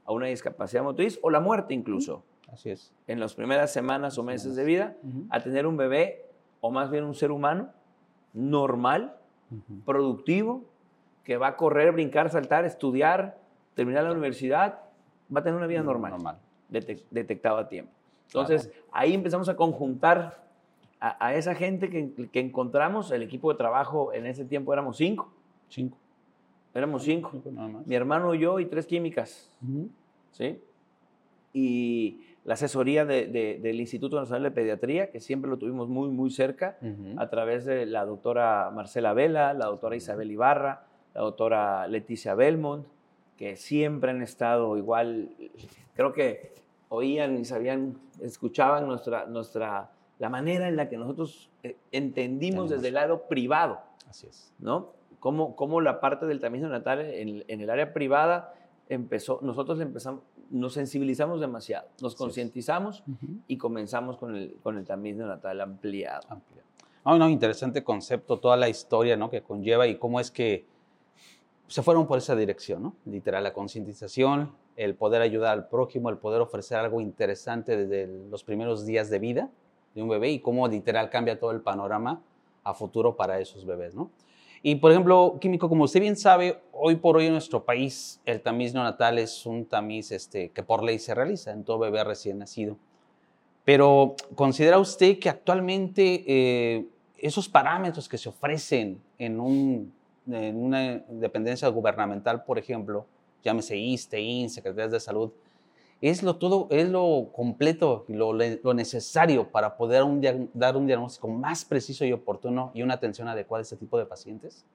a 0.04 0.12
una 0.12 0.26
discapacidad 0.26 0.82
motriz 0.82 1.18
o 1.22 1.30
la 1.30 1.40
muerte 1.40 1.72
incluso. 1.72 2.24
Así 2.52 2.70
es. 2.70 2.92
En 3.06 3.20
las 3.20 3.34
primeras 3.34 3.72
semanas 3.72 4.18
o 4.18 4.22
meses 4.24 4.56
de 4.56 4.64
vida, 4.64 4.96
a 5.30 5.40
tener 5.40 5.66
un 5.66 5.76
bebé 5.76 6.26
o 6.60 6.70
más 6.70 6.90
bien 6.90 7.04
un 7.04 7.14
ser 7.14 7.30
humano 7.30 7.70
normal, 8.32 9.16
productivo, 9.84 10.64
que 11.26 11.36
va 11.36 11.48
a 11.48 11.56
correr, 11.56 11.90
brincar, 11.90 12.30
saltar, 12.30 12.64
estudiar, 12.64 13.36
terminar 13.74 14.04
la 14.04 14.12
universidad, 14.12 14.78
va 15.34 15.40
a 15.40 15.42
tener 15.42 15.56
una 15.56 15.66
vida 15.66 15.82
normal, 15.82 16.12
normal. 16.12 16.38
detectado 17.10 17.58
a 17.58 17.68
tiempo. 17.68 17.90
Entonces, 18.28 18.70
ahí 18.92 19.12
empezamos 19.12 19.48
a 19.48 19.56
conjuntar 19.56 20.46
a, 21.00 21.34
esa 21.34 21.56
gente 21.56 21.90
que, 21.90 22.40
encontramos, 22.40 23.10
el 23.10 23.22
equipo 23.22 23.50
de 23.50 23.58
trabajo 23.58 24.12
en 24.12 24.26
ese 24.26 24.44
tiempo 24.44 24.72
éramos 24.72 24.98
cinco. 24.98 25.32
Cinco. 25.68 25.98
Éramos 26.72 27.02
cinco. 27.02 27.32
Mi 27.84 27.96
hermano 27.96 28.32
yo 28.34 28.60
y 28.60 28.66
tres 28.66 28.86
químicas. 28.86 29.50
¿Sí? 30.30 30.60
Y 31.52 32.20
la 32.44 32.54
asesoría 32.54 33.04
del 33.04 33.80
Instituto 33.80 34.16
Nacional 34.20 34.44
de 34.44 34.50
Pediatría, 34.52 35.10
que 35.10 35.18
siempre 35.18 35.50
lo 35.50 35.58
tuvimos 35.58 35.88
muy, 35.88 36.08
muy 36.08 36.30
cerca, 36.30 36.78
a 37.16 37.28
través 37.30 37.64
de 37.64 37.84
la 37.84 38.04
doctora 38.04 38.70
Marcela 38.72 39.12
Vela, 39.12 39.54
la 39.54 39.66
doctora 39.66 39.96
Isabel 39.96 40.30
Ibarra, 40.30 40.86
la 41.16 41.22
doctora 41.22 41.88
Leticia 41.88 42.34
Belmont, 42.34 42.86
que 43.38 43.56
siempre 43.56 44.10
han 44.10 44.20
estado 44.20 44.76
igual, 44.76 45.30
creo 45.94 46.12
que 46.12 46.52
oían 46.90 47.38
y 47.38 47.46
sabían, 47.46 47.98
escuchaban 48.20 48.86
nuestra, 48.86 49.24
nuestra, 49.24 49.90
la 50.18 50.28
manera 50.28 50.68
en 50.68 50.76
la 50.76 50.90
que 50.90 50.98
nosotros 50.98 51.48
eh, 51.62 51.76
entendimos 51.90 52.68
desde 52.68 52.88
el 52.88 52.94
lado 52.94 53.22
privado. 53.28 53.80
Así 54.06 54.26
es. 54.26 54.52
¿No? 54.58 54.92
Cómo, 55.18 55.56
cómo 55.56 55.80
la 55.80 56.00
parte 56.00 56.26
del 56.26 56.38
tamiz 56.38 56.60
natal 56.62 57.00
en, 57.00 57.44
en 57.48 57.60
el 57.62 57.70
área 57.70 57.94
privada 57.94 58.52
empezó, 58.90 59.38
nosotros 59.40 59.80
empezamos, 59.80 60.20
nos 60.50 60.74
sensibilizamos 60.74 61.40
demasiado, 61.40 61.88
nos 62.02 62.14
concientizamos 62.14 63.02
y 63.48 63.56
comenzamos 63.56 64.18
con 64.18 64.36
el, 64.36 64.54
con 64.62 64.76
el 64.76 64.84
tamiz 64.84 65.16
neonatal 65.16 65.62
ampliado. 65.62 66.26
ampliado. 66.28 66.68
No, 67.06 67.16
no, 67.16 67.30
interesante 67.30 67.82
concepto, 67.82 68.38
toda 68.38 68.58
la 68.58 68.68
historia 68.68 69.16
¿no? 69.16 69.30
que 69.30 69.40
conlleva 69.40 69.86
y 69.86 69.96
cómo 69.96 70.20
es 70.20 70.30
que 70.30 70.75
se 71.68 71.82
fueron 71.82 72.06
por 72.06 72.18
esa 72.18 72.36
dirección, 72.36 72.82
¿no? 72.82 72.94
Literal, 73.04 73.42
la 73.42 73.52
concientización, 73.52 74.52
el 74.76 74.94
poder 74.94 75.22
ayudar 75.22 75.52
al 75.52 75.68
prójimo, 75.68 76.10
el 76.10 76.18
poder 76.18 76.40
ofrecer 76.40 76.78
algo 76.78 77.00
interesante 77.00 77.76
desde 77.76 78.06
los 78.28 78.44
primeros 78.44 78.86
días 78.86 79.10
de 79.10 79.18
vida 79.18 79.50
de 79.94 80.02
un 80.02 80.08
bebé 80.08 80.30
y 80.30 80.40
cómo 80.40 80.68
literal 80.68 81.08
cambia 81.10 81.38
todo 81.38 81.50
el 81.50 81.62
panorama 81.62 82.22
a 82.62 82.74
futuro 82.74 83.16
para 83.16 83.40
esos 83.40 83.64
bebés, 83.64 83.94
¿no? 83.94 84.10
Y 84.62 84.76
por 84.76 84.90
ejemplo, 84.90 85.38
químico, 85.40 85.68
como 85.68 85.84
usted 85.84 86.00
bien 86.00 86.16
sabe, 86.16 86.60
hoy 86.72 86.96
por 86.96 87.16
hoy 87.16 87.26
en 87.26 87.32
nuestro 87.32 87.64
país 87.64 88.20
el 88.24 88.40
tamiz 88.40 88.74
neonatal 88.74 89.18
es 89.18 89.46
un 89.46 89.64
tamiz 89.64 90.12
este, 90.12 90.50
que 90.50 90.62
por 90.62 90.82
ley 90.82 90.98
se 90.98 91.14
realiza 91.14 91.52
en 91.52 91.64
todo 91.64 91.78
bebé 91.78 92.02
recién 92.04 92.38
nacido. 92.38 92.76
Pero 93.64 94.16
¿considera 94.34 94.78
usted 94.78 95.18
que 95.18 95.28
actualmente 95.28 96.24
eh, 96.26 96.86
esos 97.18 97.48
parámetros 97.48 98.08
que 98.08 98.18
se 98.18 98.28
ofrecen 98.28 99.00
en, 99.18 99.40
un, 99.40 99.92
en, 100.30 100.56
una 100.56 101.02
dependencia 101.08 101.68
gubernamental, 101.68 102.44
por 102.44 102.58
ejemplo, 102.58 103.06
llámese 103.42 103.76
ISTE, 103.76 104.20
IN, 104.20 104.50
Secretarías 104.50 104.92
de 104.92 105.00
Salud, 105.00 105.32
es 106.00 106.22
lo, 106.22 106.36
todo, 106.36 106.68
es 106.70 106.88
lo 106.90 107.30
completo 107.32 108.04
y 108.08 108.12
lo, 108.12 108.32
lo, 108.32 108.74
necesario 108.74 109.50
para 109.50 109.76
poder 109.76 110.02
dar 110.52 110.76
un 110.76 110.86
diagnóstico 110.86 111.28
más 111.28 111.64
preciso 111.64 112.04
y 112.04 112.12
oportuno 112.12 112.70
y 112.74 112.82
una 112.82 112.94
atención 112.94 113.28
adecuada 113.28 113.60
a 113.60 113.62
este 113.62 113.76
tipo 113.76 113.98
de 113.98 114.04
pacientes? 114.04 114.66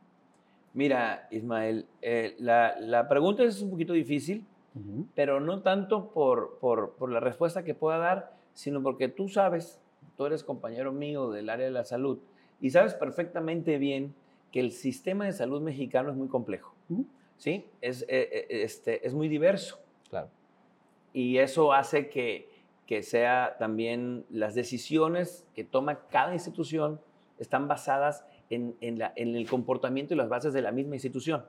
Mira, 0.74 1.28
Ismael, 1.30 1.86
eh, 2.02 2.36
la, 2.40 2.80
la, 2.80 3.08
pregunta 3.08 3.44
es 3.44 3.62
un 3.62 3.70
poquito 3.70 3.94
difícil, 3.94 4.46
pero 5.16 5.42
no 5.42 5.62
tanto 5.62 6.12
por, 6.12 6.58
por, 6.60 6.92
por, 6.94 7.12
la 7.12 7.20
respuesta 7.20 7.64
que 7.64 7.76
pueda 7.76 7.98
dar, 7.98 8.34
sino 8.54 8.82
porque 8.82 9.10
tú 9.10 9.28
sabes, 9.28 9.80
tú 10.16 10.26
eres 10.26 10.46
compañero 10.46 10.94
mío 10.94 11.30
del 11.30 11.50
área 11.50 11.66
de 11.66 11.74
la 11.74 11.84
salud 11.84 12.20
y 12.62 12.70
sabes 12.70 12.94
perfectamente 12.94 13.78
bien 13.78 14.16
que 14.52 14.60
el 14.60 14.72
sistema 14.72 15.26
de 15.26 15.34
salud 15.34 15.62
mexicano 15.62 16.10
es 16.12 16.16
muy 16.16 16.28
complejo, 16.28 16.76
¿sí? 17.38 17.66
Es, 17.82 18.04
eh, 18.04 18.08
eh, 18.10 18.48
este, 18.50 19.06
es 19.06 19.14
muy 19.14 19.28
diverso. 19.28 19.80
Claro 20.10 20.30
y 21.14 21.38
eso 21.38 21.74
hace 21.74 22.10
que, 22.10 22.50
que 22.86 23.04
sea 23.04 23.56
también 23.60 24.26
las 24.30 24.56
decisiones 24.56 25.48
que 25.54 25.64
toma 25.64 26.08
cada 26.10 26.34
institución 26.34 27.00
están 27.40 27.68
basadas 27.68 28.26
en, 28.50 28.76
en, 28.82 29.00
la, 29.00 29.14
en, 29.16 29.36
el 29.36 29.50
comportamiento 29.50 30.14
y 30.14 30.18
las 30.18 30.30
bases 30.30 30.54
de 30.54 30.62
la 30.62 30.72
misma 30.72 30.96
institución. 30.96 31.44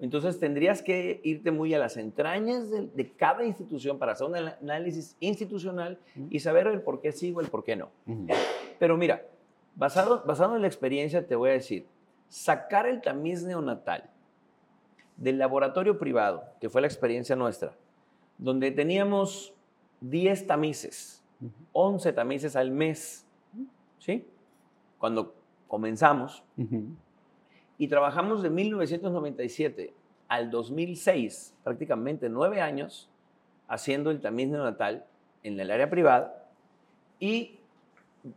Entonces 0.00 0.40
tendrías 0.40 0.82
que 0.82 1.20
irte 1.22 1.50
muy 1.50 1.74
a 1.74 1.78
las 1.78 1.96
entrañas 1.96 2.70
de, 2.70 2.86
de 2.86 3.12
cada 3.12 3.44
institución 3.44 3.98
para 3.98 4.12
hacer 4.12 4.26
un 4.26 4.34
análisis 4.34 5.16
institucional 5.20 5.98
y 6.30 6.40
saber 6.40 6.66
el 6.66 6.82
por 6.82 7.00
qué 7.00 7.12
sí 7.12 7.32
o 7.32 7.40
el 7.40 7.48
por 7.48 7.64
qué 7.64 7.76
no. 7.76 7.90
Pero 8.78 8.96
mira, 8.96 9.26
basado, 9.76 10.24
basado 10.26 10.56
en 10.56 10.62
la 10.62 10.68
experiencia, 10.68 11.26
te 11.26 11.36
voy 11.36 11.50
a 11.50 11.54
decir, 11.54 11.86
sacar 12.34 12.88
el 12.88 13.00
tamiz 13.00 13.44
neonatal 13.44 14.10
del 15.16 15.38
laboratorio 15.38 16.00
privado, 16.00 16.42
que 16.60 16.68
fue 16.68 16.80
la 16.80 16.88
experiencia 16.88 17.36
nuestra, 17.36 17.76
donde 18.38 18.72
teníamos 18.72 19.54
10 20.00 20.48
tamices, 20.48 21.22
11 21.72 22.12
tamices 22.12 22.56
al 22.56 22.72
mes, 22.72 23.24
¿sí? 24.00 24.26
Cuando 24.98 25.36
comenzamos. 25.68 26.42
Y 27.78 27.86
trabajamos 27.86 28.42
de 28.42 28.50
1997 28.50 29.94
al 30.26 30.50
2006, 30.50 31.54
prácticamente 31.62 32.28
nueve 32.28 32.60
años, 32.60 33.08
haciendo 33.68 34.10
el 34.10 34.20
tamiz 34.20 34.48
neonatal 34.48 35.06
en 35.44 35.60
el 35.60 35.70
área 35.70 35.88
privada 35.88 36.48
y 37.20 37.60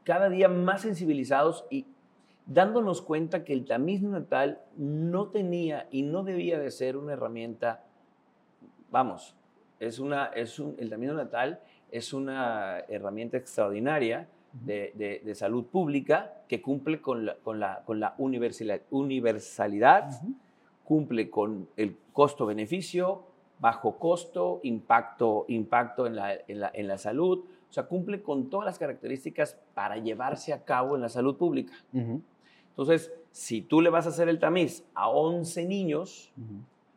cada 0.03 0.29
día 0.29 0.49
más 0.49 0.81
sensibilizados 0.81 1.65
y 1.71 1.87
dándonos 2.47 3.01
cuenta 3.01 3.43
que 3.43 3.53
el 3.53 3.65
tamiz 3.65 4.01
neonatal 4.01 4.61
no 4.77 5.27
tenía 5.27 5.87
y 5.91 6.01
no 6.01 6.23
debía 6.23 6.57
de 6.57 6.71
ser 6.71 6.97
una 6.97 7.13
herramienta, 7.13 7.83
vamos, 8.89 9.35
es 9.79 9.99
una, 9.99 10.27
es 10.27 10.57
un, 10.59 10.75
el 10.79 10.89
tamiz 10.89 11.11
natal 11.11 11.59
es 11.91 12.13
una 12.13 12.79
herramienta 12.89 13.37
extraordinaria 13.37 14.27
de, 14.53 15.21
de, 15.23 15.35
salud 15.35 15.65
pública 15.65 16.33
que 16.47 16.61
cumple 16.61 16.99
con 17.01 17.25
la, 17.25 17.35
con 17.35 17.59
la, 17.59 17.83
con 17.85 17.99
la 17.99 18.15
universalidad, 18.17 18.81
universalidad 18.89 20.09
cumple 20.83 21.29
con 21.29 21.67
el 21.75 21.97
costo-beneficio, 22.13 23.23
bajo 23.59 23.99
costo, 23.99 24.59
impacto, 24.63 25.45
impacto 25.49 26.07
en, 26.07 26.15
la, 26.15 26.33
en, 26.33 26.59
la, 26.59 26.71
en, 26.73 26.87
la, 26.87 26.97
salud, 26.97 27.39
o 27.69 27.73
sea, 27.73 27.83
cumple 27.83 28.23
con 28.23 28.49
todas 28.49 28.65
las 28.65 28.79
características 28.79 29.59
para 29.73 29.97
llevarse 29.97 30.53
a 30.53 30.63
cabo 30.63 30.95
en 30.95 31.01
la 31.01 31.09
salud 31.09 31.37
pública. 31.37 31.73
Entonces, 32.77 33.11
si 33.31 33.63
tú 33.63 33.81
le 33.81 33.89
vas 33.89 34.05
a 34.05 34.09
hacer 34.09 34.29
el 34.29 34.37
tamiz 34.37 34.85
a 34.93 35.09
11 35.09 35.65
niños 35.65 36.31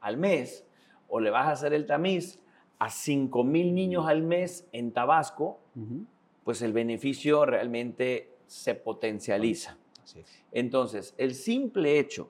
al 0.01 0.19
mes, 0.19 0.67
o 1.09 1.21
le 1.21 1.31
vas 1.31 1.47
a 1.47 1.53
hacer 1.53 1.73
el 1.73 1.87
tamiz 1.87 2.39
a 2.79 2.91
5 2.91 3.43
mil 3.45 3.75
niños 3.75 4.07
al 4.07 4.23
mes 4.23 4.69
en 4.73 4.93
Tabasco, 4.93 5.59
pues 6.45 6.61
el 6.61 6.75
beneficio 6.75 7.47
realmente 7.47 8.31
se 8.47 8.75
potencializa. 8.75 9.79
Entonces, 10.53 11.15
el 11.17 11.35
simple 11.35 11.99
hecho 11.99 12.29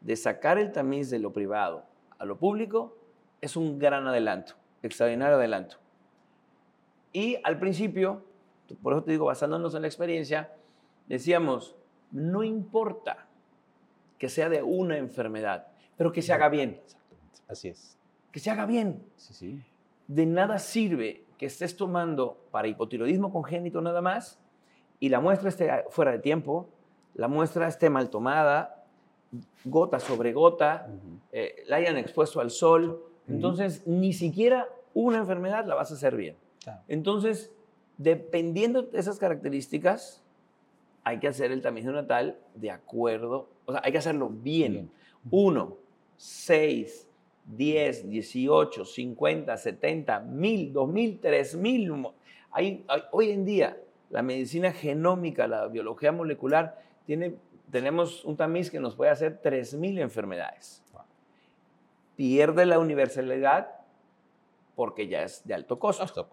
de 0.00 0.16
sacar 0.16 0.58
el 0.58 0.72
tamiz 0.72 1.10
de 1.10 1.18
lo 1.18 1.34
privado 1.34 1.84
a 2.18 2.24
lo 2.24 2.38
público 2.38 2.96
es 3.42 3.56
un 3.56 3.78
gran 3.78 4.06
adelanto, 4.06 4.54
extraordinario 4.82 5.36
adelanto. 5.36 5.76
Y 7.12 7.36
al 7.44 7.58
principio, 7.58 8.24
por 8.82 8.94
eso 8.94 9.04
te 9.04 9.10
digo, 9.10 9.26
basándonos 9.26 9.74
en 9.74 9.82
la 9.82 9.88
experiencia, 9.88 10.54
decíamos, 11.08 11.76
no 12.16 12.42
importa 12.42 13.26
que 14.18 14.30
sea 14.30 14.48
de 14.48 14.62
una 14.62 14.96
enfermedad, 14.96 15.68
pero 15.96 16.12
que 16.12 16.22
se 16.22 16.32
haga 16.32 16.48
bien. 16.48 16.80
Exactamente. 16.82 17.40
Así 17.46 17.68
es. 17.68 17.98
Que 18.32 18.40
se 18.40 18.50
haga 18.50 18.64
bien. 18.64 19.04
Sí, 19.16 19.34
sí. 19.34 19.62
De 20.08 20.24
nada 20.24 20.58
sirve 20.58 21.24
que 21.36 21.46
estés 21.46 21.76
tomando 21.76 22.38
para 22.50 22.68
hipotiroidismo 22.68 23.30
congénito 23.30 23.82
nada 23.82 24.00
más 24.00 24.40
y 24.98 25.10
la 25.10 25.20
muestra 25.20 25.50
esté 25.50 25.84
fuera 25.90 26.12
de 26.12 26.20
tiempo, 26.20 26.70
la 27.14 27.28
muestra 27.28 27.68
esté 27.68 27.90
mal 27.90 28.08
tomada, 28.08 28.86
gota 29.66 30.00
sobre 30.00 30.32
gota, 30.32 30.88
eh, 31.32 31.64
la 31.66 31.76
hayan 31.76 31.98
expuesto 31.98 32.40
al 32.40 32.50
sol. 32.50 33.04
Entonces, 33.28 33.86
ni 33.86 34.14
siquiera 34.14 34.68
una 34.94 35.18
enfermedad 35.18 35.66
la 35.66 35.74
vas 35.74 35.90
a 35.90 35.94
hacer 35.94 36.16
bien. 36.16 36.36
Entonces, 36.88 37.52
dependiendo 37.98 38.82
de 38.82 38.98
esas 38.98 39.18
características, 39.18 40.22
hay 41.06 41.20
que 41.20 41.28
hacer 41.28 41.52
el 41.52 41.62
tamiz 41.62 41.84
natal 41.84 42.36
de 42.56 42.72
acuerdo, 42.72 43.48
o 43.64 43.70
sea, 43.70 43.80
hay 43.84 43.92
que 43.92 43.98
hacerlo 43.98 44.28
bien. 44.28 44.90
Uno, 45.30 45.76
seis, 46.16 47.08
10, 47.44 48.08
18, 48.08 48.84
50, 48.84 49.56
70, 49.56 50.18
1000, 50.18 50.72
2000, 50.72 51.20
3000. 51.20 51.92
Hay, 52.50 52.84
hay, 52.88 53.02
hoy 53.12 53.30
en 53.30 53.44
día 53.44 53.76
la 54.10 54.22
medicina 54.22 54.72
genómica, 54.72 55.46
la 55.46 55.68
biología 55.68 56.10
molecular, 56.10 56.82
tiene, 57.06 57.36
tenemos 57.70 58.24
un 58.24 58.36
tamiz 58.36 58.68
que 58.68 58.80
nos 58.80 58.96
puede 58.96 59.12
hacer 59.12 59.40
3000 59.40 60.00
enfermedades. 60.00 60.82
Pierde 62.16 62.66
la 62.66 62.80
universalidad 62.80 63.68
porque 64.74 65.06
ya 65.06 65.22
es 65.22 65.46
de 65.46 65.54
alto 65.54 65.78
costo. 65.78 66.26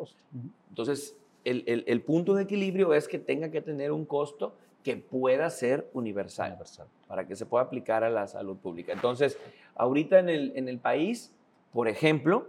Entonces, 0.70 1.16
el, 1.44 1.64
el, 1.68 1.84
el, 1.88 2.02
punto 2.02 2.36
de 2.36 2.44
equilibrio 2.44 2.94
es 2.94 3.08
que 3.08 3.20
tenga 3.20 3.52
que 3.52 3.62
tener 3.62 3.92
un 3.92 4.06
costo 4.06 4.56
que 4.84 4.98
pueda 4.98 5.50
ser 5.50 5.90
universal, 5.94 6.52
universal, 6.52 6.88
para 7.08 7.26
que 7.26 7.36
se 7.36 7.46
pueda 7.46 7.64
aplicar 7.64 8.04
a 8.04 8.10
la 8.10 8.28
salud 8.28 8.58
pública. 8.58 8.92
Entonces, 8.94 9.38
ahorita 9.76 10.20
en 10.20 10.30
el, 10.30 10.54
en 10.56 10.68
el 10.68 10.80
país, 10.80 11.34
por 11.72 11.88
ejemplo, 11.88 12.48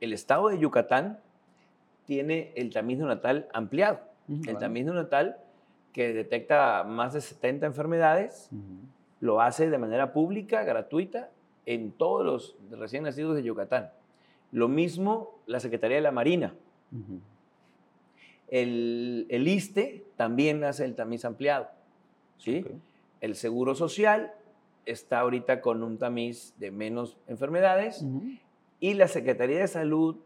el 0.00 0.12
estado 0.12 0.48
de 0.48 0.58
Yucatán 0.58 1.20
tiene 2.06 2.52
el 2.56 2.72
tamiz 2.72 2.98
neonatal 2.98 3.48
ampliado. 3.52 4.00
el 4.28 4.58
tamiz 4.58 4.84
neonatal 4.84 5.36
que 5.92 6.12
detecta 6.12 6.82
más 6.84 7.12
de 7.12 7.20
70 7.20 7.66
enfermedades, 7.66 8.50
lo 9.20 9.40
hace 9.40 9.70
de 9.70 9.78
manera 9.78 10.12
pública, 10.12 10.64
gratuita, 10.64 11.30
en 11.66 11.92
todos 11.92 12.26
los 12.26 12.56
recién 12.78 13.04
nacidos 13.04 13.36
de 13.36 13.42
Yucatán. 13.42 13.90
Lo 14.50 14.68
mismo 14.68 15.38
la 15.46 15.60
Secretaría 15.60 15.96
de 15.96 16.02
la 16.02 16.10
Marina. 16.10 16.54
El, 18.48 19.26
el, 19.30 19.48
ISTE 19.48 20.04
también 20.16 20.64
hace 20.64 20.84
el 20.84 20.94
tamiz 20.94 21.24
ampliado. 21.24 21.68
¿sí? 22.38 22.64
El 23.20 23.34
Seguro 23.36 23.74
Social 23.74 24.32
está 24.86 25.20
ahorita 25.20 25.60
con 25.60 25.82
un 25.82 25.98
tamiz 25.98 26.54
de 26.58 26.70
menos 26.70 27.16
enfermedades 27.26 28.04
y 28.80 28.94
la 28.94 29.08
Secretaría 29.08 29.60
de 29.60 29.68
Salud, 29.68 30.16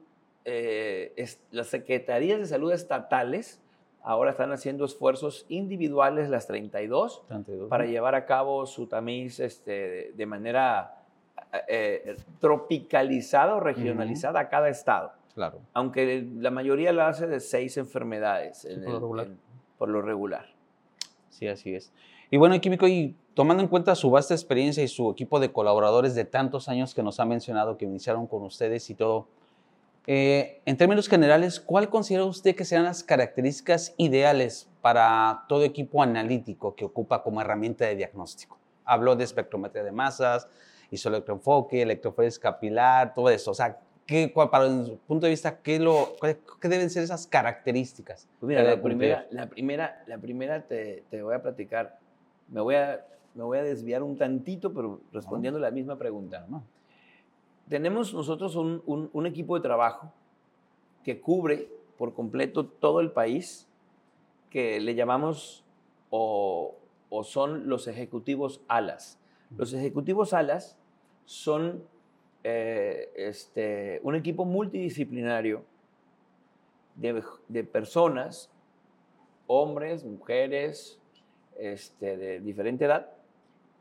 eh, 0.45 1.15
las 1.51 1.69
Secretarías 1.69 2.41
de 2.41 2.47
Salud 2.47 2.73
estatales 2.73 3.61
ahora 4.03 4.31
están 4.31 4.53
haciendo 4.53 4.85
esfuerzos 4.85 5.45
individuales, 5.49 6.31
las 6.31 6.47
32, 6.47 7.23
para 7.69 7.87
llevar 7.87 8.15
a 8.15 8.27
cabo 8.27 8.67
su 8.67 8.87
tamiz 8.87 9.39
este, 9.39 10.13
de 10.17 10.27
manera 10.27 11.03
eh, 11.69 12.17
tropicalizada 12.41 13.57
o 13.57 13.61
regionalizada 13.61 14.41
a 14.41 14.49
cada 14.49 14.69
estado. 14.69 15.13
Claro. 15.35 15.61
Aunque 15.73 16.27
la 16.37 16.51
mayoría 16.51 16.93
lo 16.93 17.05
hace 17.05 17.27
de 17.27 17.41
seis 17.41 17.77
enfermedades 17.77 18.67
por, 19.79 19.89
lo 19.89 20.03
regular. 20.03 20.47
Sí, 21.31 21.47
así 21.47 21.75
es. 21.75 21.93
Y 22.31 22.37
bueno, 22.37 22.61
Químico, 22.61 22.89
y 22.89 23.15
tomando 23.35 23.63
en 23.63 23.69
cuenta 23.69 23.95
su 23.95 24.11
vasta 24.11 24.35
experiencia 24.35 24.83
y 24.83 24.89
su 24.89 25.11
equipo 25.11 25.39
de 25.41 25.53
colaboradores 25.53 26.15
de 26.15 26.25
tantos 26.25 26.69
años 26.69 26.95
que 26.95 27.03
nos 27.03 27.21
ha 27.21 27.25
mencionado, 27.25 27.79
que 27.79 27.85
iniciaron 27.85 28.27
con 28.27 28.43
ustedes 28.43 28.91
y 28.91 28.95
todo, 28.95 29.29
eh, 30.11 30.63
en 30.65 30.79
términos 30.79 31.07
generales, 31.07 31.61
¿cuál 31.61 31.91
considera 31.91 32.25
usted 32.25 32.57
que 32.57 32.65
sean 32.65 32.85
las 32.85 33.05
características 33.05 33.95
ideales 33.99 34.69
para 34.81 35.45
todo 35.49 35.65
equipo 35.65 36.03
analítico 36.03 36.75
que 36.75 36.87
ocupa 36.87 37.23
como 37.23 37.43
herramienta 37.43 37.85
de 37.85 37.95
diagnóstico? 37.95 38.59
Habló 38.87 39.17
de 39.17 39.25
espectrometría 39.25 39.85
de 39.85 39.93
masas, 39.93 40.49
isoelectroenfoque, 40.91 41.83
electroforesis 41.83 42.39
capilar, 42.39 43.13
todo 43.13 43.29
eso. 43.29 43.51
O 43.51 43.55
sea, 43.55 43.79
¿qué, 44.09 44.33
para 44.51 44.67
el 44.67 44.99
punto 45.07 45.27
de 45.27 45.31
vista, 45.31 45.59
¿qué, 45.61 45.79
lo, 45.79 46.17
qué 46.61 46.69
deben 46.69 46.89
ser 46.89 47.05
esas 47.05 47.27
características? 47.27 48.27
Pues 48.41 48.49
mira, 48.49 48.65
la 48.65 48.83
primera, 48.83 49.27
la 49.31 49.49
primera, 49.49 50.03
la 50.07 50.19
primera 50.19 50.67
te, 50.67 51.05
te, 51.11 51.23
voy 51.23 51.35
a 51.35 51.43
platicar. 51.43 52.01
Me 52.49 52.63
voy 52.63 52.75
a, 52.75 53.07
me 53.35 53.45
voy 53.45 53.59
a 53.59 53.63
desviar 53.63 54.03
un 54.03 54.17
tantito, 54.17 54.73
pero 54.73 55.01
respondiendo 55.13 55.61
la 55.61 55.71
misma 55.71 55.99
pregunta. 55.99 56.47
Tenemos 57.69 58.15
nosotros 58.15 58.57
un, 58.57 58.83
un, 58.87 59.11
un 59.13 59.27
equipo 59.27 59.57
de 59.57 59.61
trabajo 59.61 60.11
que 61.05 61.21
cubre 61.21 61.69
por 61.99 62.15
completo 62.15 62.65
todo 62.65 63.01
el 63.01 63.13
país, 63.13 63.69
que 64.49 64.81
le 64.81 64.95
llamamos 64.95 65.65
o, 66.09 66.77
o 67.11 67.25
son 67.25 67.69
los 67.69 67.87
ejecutivos 67.87 68.63
alas. 68.69 69.19
Los 69.55 69.75
ejecutivos 69.75 70.33
alas 70.33 70.79
son 71.27 71.83
eh, 72.45 73.11
este, 73.17 74.01
un 74.03 74.15
equipo 74.15 74.45
multidisciplinario 74.45 75.65
de, 76.97 77.65
personas, 77.65 78.51
hombres, 79.47 80.05
mujeres, 80.05 81.01
este, 81.59 82.17
de 82.17 82.41
diferente 82.41 82.85
edad, 82.85 83.11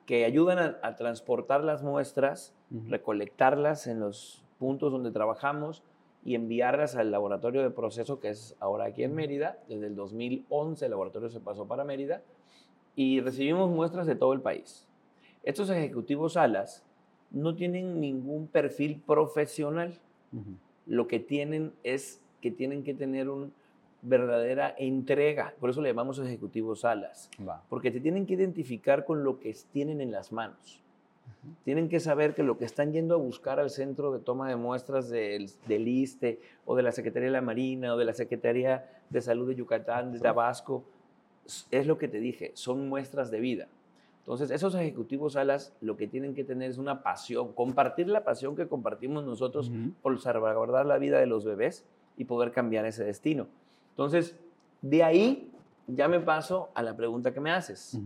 que 0.06 0.24
ayudan 0.26 0.78
a, 0.82 0.96
transportar 0.96 1.64
las 1.64 1.84
muestras, 1.84 2.54
recolectarlas 2.88 3.88
en 3.88 4.00
los 4.00 4.44
puntos 4.58 4.92
donde 4.92 5.12
trabajamos 5.12 5.84
y 6.24 6.36
enviarlas 6.36 6.96
al 6.96 7.12
laboratorio 7.12 7.62
de 7.62 7.70
proceso 7.70 8.20
que 8.20 8.30
es 8.30 8.56
ahora 8.60 8.86
aquí 8.86 9.04
en 9.04 9.14
Mérida. 9.14 9.58
Desde 9.68 9.88
el 9.88 9.96
2011 9.96 10.86
el 10.86 10.92
laboratorio 10.92 11.30
se 11.30 11.40
pasó 11.40 11.68
para 11.68 11.84
Mérida 11.84 12.22
y 12.96 13.20
recibimos 13.20 13.70
muestras 13.70 14.08
de 14.08 14.16
todo 14.16 14.34
el 14.34 14.42
país. 14.42 14.88
Estos 15.44 15.70
ejecutivos 15.70 16.38
alas 16.38 16.87
no 17.32 17.56
tienen 17.56 18.00
ningún 18.00 18.48
perfil 18.48 19.02
profesional. 19.06 20.00
Lo 20.86 21.08
que 21.08 21.20
tienen 21.20 21.74
es 21.84 22.22
que 22.42 22.52
tienen 22.52 22.84
que 22.84 22.94
tener 22.94 23.30
una 23.30 23.50
verdadera 24.02 24.74
entrega. 24.78 25.54
Por 25.60 25.70
eso 25.70 25.82
le 25.82 25.90
llamamos 25.90 26.20
ejecutivos 26.20 26.86
alas. 26.86 27.30
Porque 27.70 27.92
te 27.92 28.00
tienen 28.00 28.26
que 28.26 28.36
identificar 28.36 29.06
con 29.06 29.24
lo 29.24 29.40
que 29.40 29.56
tienen 29.72 30.02
en 30.02 30.12
las 30.12 30.32
manos. 30.32 30.84
Tienen 31.64 31.90
que 31.90 32.00
saber 32.00 32.34
que 32.34 32.44
lo 32.44 32.58
que 32.58 32.66
están 32.66 32.94
yendo 32.94 33.16
a 33.16 33.18
buscar 33.18 33.60
al 33.60 33.70
centro 33.70 34.12
de 34.12 34.20
toma 34.20 34.50
de 34.50 34.56
muestras 34.56 35.10
del, 35.10 35.50
del 35.68 35.88
ISTE 35.88 36.40
o 36.66 36.76
de 36.76 36.84
la 36.84 36.92
Secretaría 36.92 37.28
de 37.28 37.34
la 37.34 37.42
Marina 37.42 37.94
o 37.94 37.98
de 37.98 38.06
la 38.06 38.14
Secretaría 38.14 38.90
de 39.10 39.22
Salud 39.22 39.48
de 39.48 39.56
Yucatán, 39.56 40.14
de 40.14 40.20
Tabasco, 40.20 40.86
es 41.72 41.88
lo 41.88 41.98
que 41.98 42.08
te 42.08 42.20
dije, 42.20 42.52
son 42.56 42.90
muestras 42.90 43.32
de 43.32 43.40
vida. 43.40 43.68
Entonces, 44.28 44.52
esos 44.52 44.76
ejecutivos 44.76 45.38
alas 45.38 45.74
lo 45.80 45.96
que 45.96 46.06
tienen 46.06 46.36
que 46.36 46.44
tener 46.44 46.70
es 46.70 46.78
una 46.78 47.02
pasión, 47.02 47.54
compartir 47.54 48.10
la 48.10 48.26
pasión 48.26 48.58
que 48.58 48.68
compartimos 48.68 49.24
nosotros 49.24 49.72
por 50.02 50.20
salvaguardar 50.20 50.86
la 50.86 50.98
vida 50.98 51.18
de 51.18 51.28
los 51.28 51.46
bebés 51.46 51.86
y 52.18 52.26
poder 52.26 52.52
cambiar 52.52 52.86
ese 52.86 53.06
destino. 53.06 53.48
Entonces, 53.92 54.36
de 54.82 55.02
ahí 55.02 55.50
ya 55.88 56.10
me 56.10 56.20
paso 56.20 56.72
a 56.76 56.84
la 56.84 56.98
pregunta 56.98 57.34
que 57.34 57.40
me 57.40 57.52
haces. 57.52 57.98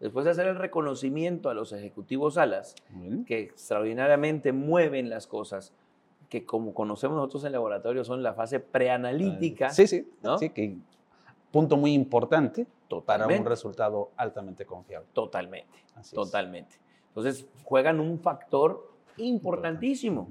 Después 0.00 0.24
de 0.24 0.32
hacer 0.32 0.48
el 0.48 0.56
reconocimiento 0.56 1.48
a 1.48 1.54
los 1.54 1.72
ejecutivos 1.72 2.38
alas, 2.38 2.74
que 3.24 3.38
extraordinariamente 3.38 4.50
mueven 4.50 5.10
las 5.10 5.28
cosas, 5.28 5.72
que 6.28 6.44
como 6.44 6.74
conocemos 6.74 7.16
nosotros 7.16 7.44
en 7.44 7.46
el 7.46 7.52
laboratorio 7.52 8.02
son 8.02 8.24
la 8.24 8.34
fase 8.34 8.58
preanalítica. 8.58 9.70
Sí, 9.70 9.86
sí, 9.86 10.08
sí, 10.40 10.50
que 10.50 10.76
punto 11.52 11.76
muy 11.76 11.92
importante 11.92 12.66
para 13.06 13.26
un 13.26 13.44
resultado 13.44 14.10
altamente 14.16 14.66
confiable. 14.66 15.08
Totalmente, 15.12 15.78
totalmente. 16.12 16.76
Entonces, 17.08 17.46
juegan 17.62 18.00
un 18.00 18.18
factor 18.18 18.90
importantísimo. 19.18 20.28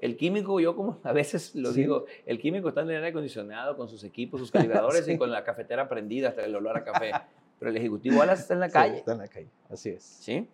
El 0.00 0.16
químico, 0.16 0.60
yo 0.60 0.76
como 0.76 0.98
a 1.02 1.12
veces 1.12 1.56
lo 1.56 1.72
digo, 1.72 2.04
el 2.24 2.38
químico 2.38 2.68
está 2.68 2.82
en 2.82 2.90
el 2.90 2.96
aire 2.96 3.08
acondicionado 3.08 3.76
con 3.76 3.88
sus 3.88 4.04
equipos, 4.04 4.40
sus 4.40 4.52
calibradores 4.52 5.08
y 5.08 5.18
con 5.18 5.30
la 5.30 5.42
cafetera 5.42 5.88
prendida 5.88 6.28
hasta 6.28 6.44
el 6.44 6.54
olor 6.54 6.76
a 6.76 6.84
café. 6.84 7.10
Pero 7.58 7.70
el 7.70 7.76
ejecutivo 7.76 8.22
alas 8.22 8.40
está 8.40 8.54
en 8.54 8.60
la 8.60 8.68
calle. 8.68 8.98
está 8.98 9.12
en 9.12 9.18
la 9.18 9.28
calle, 9.28 9.48
así 9.68 9.90
es. 9.90 10.04
¿Sí? 10.04 10.48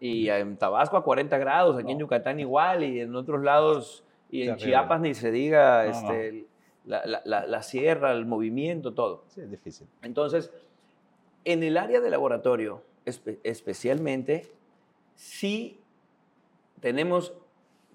Y 0.00 0.28
en 0.28 0.58
Tabasco 0.58 0.98
a 0.98 1.04
40 1.04 1.38
grados, 1.38 1.78
aquí 1.78 1.92
en 1.92 1.98
Yucatán 1.98 2.38
igual, 2.38 2.84
y 2.84 3.00
en 3.00 3.14
otros 3.16 3.42
lados, 3.42 4.04
y 4.30 4.42
en 4.42 4.56
Chiapas 4.56 5.00
ni 5.00 5.14
se 5.14 5.30
diga, 5.30 5.86
este, 5.86 6.46
la, 6.86 7.62
sierra, 7.62 8.12
el 8.12 8.26
movimiento, 8.26 8.94
todo. 8.94 9.24
Sí, 9.28 9.40
es 9.40 9.50
difícil. 9.50 9.86
Entonces, 10.02 10.52
en 11.44 11.62
el 11.62 11.76
área 11.76 12.00
de 12.00 12.10
laboratorio, 12.10 12.82
especialmente, 13.04 14.50
sí 15.14 15.80
tenemos, 16.80 17.34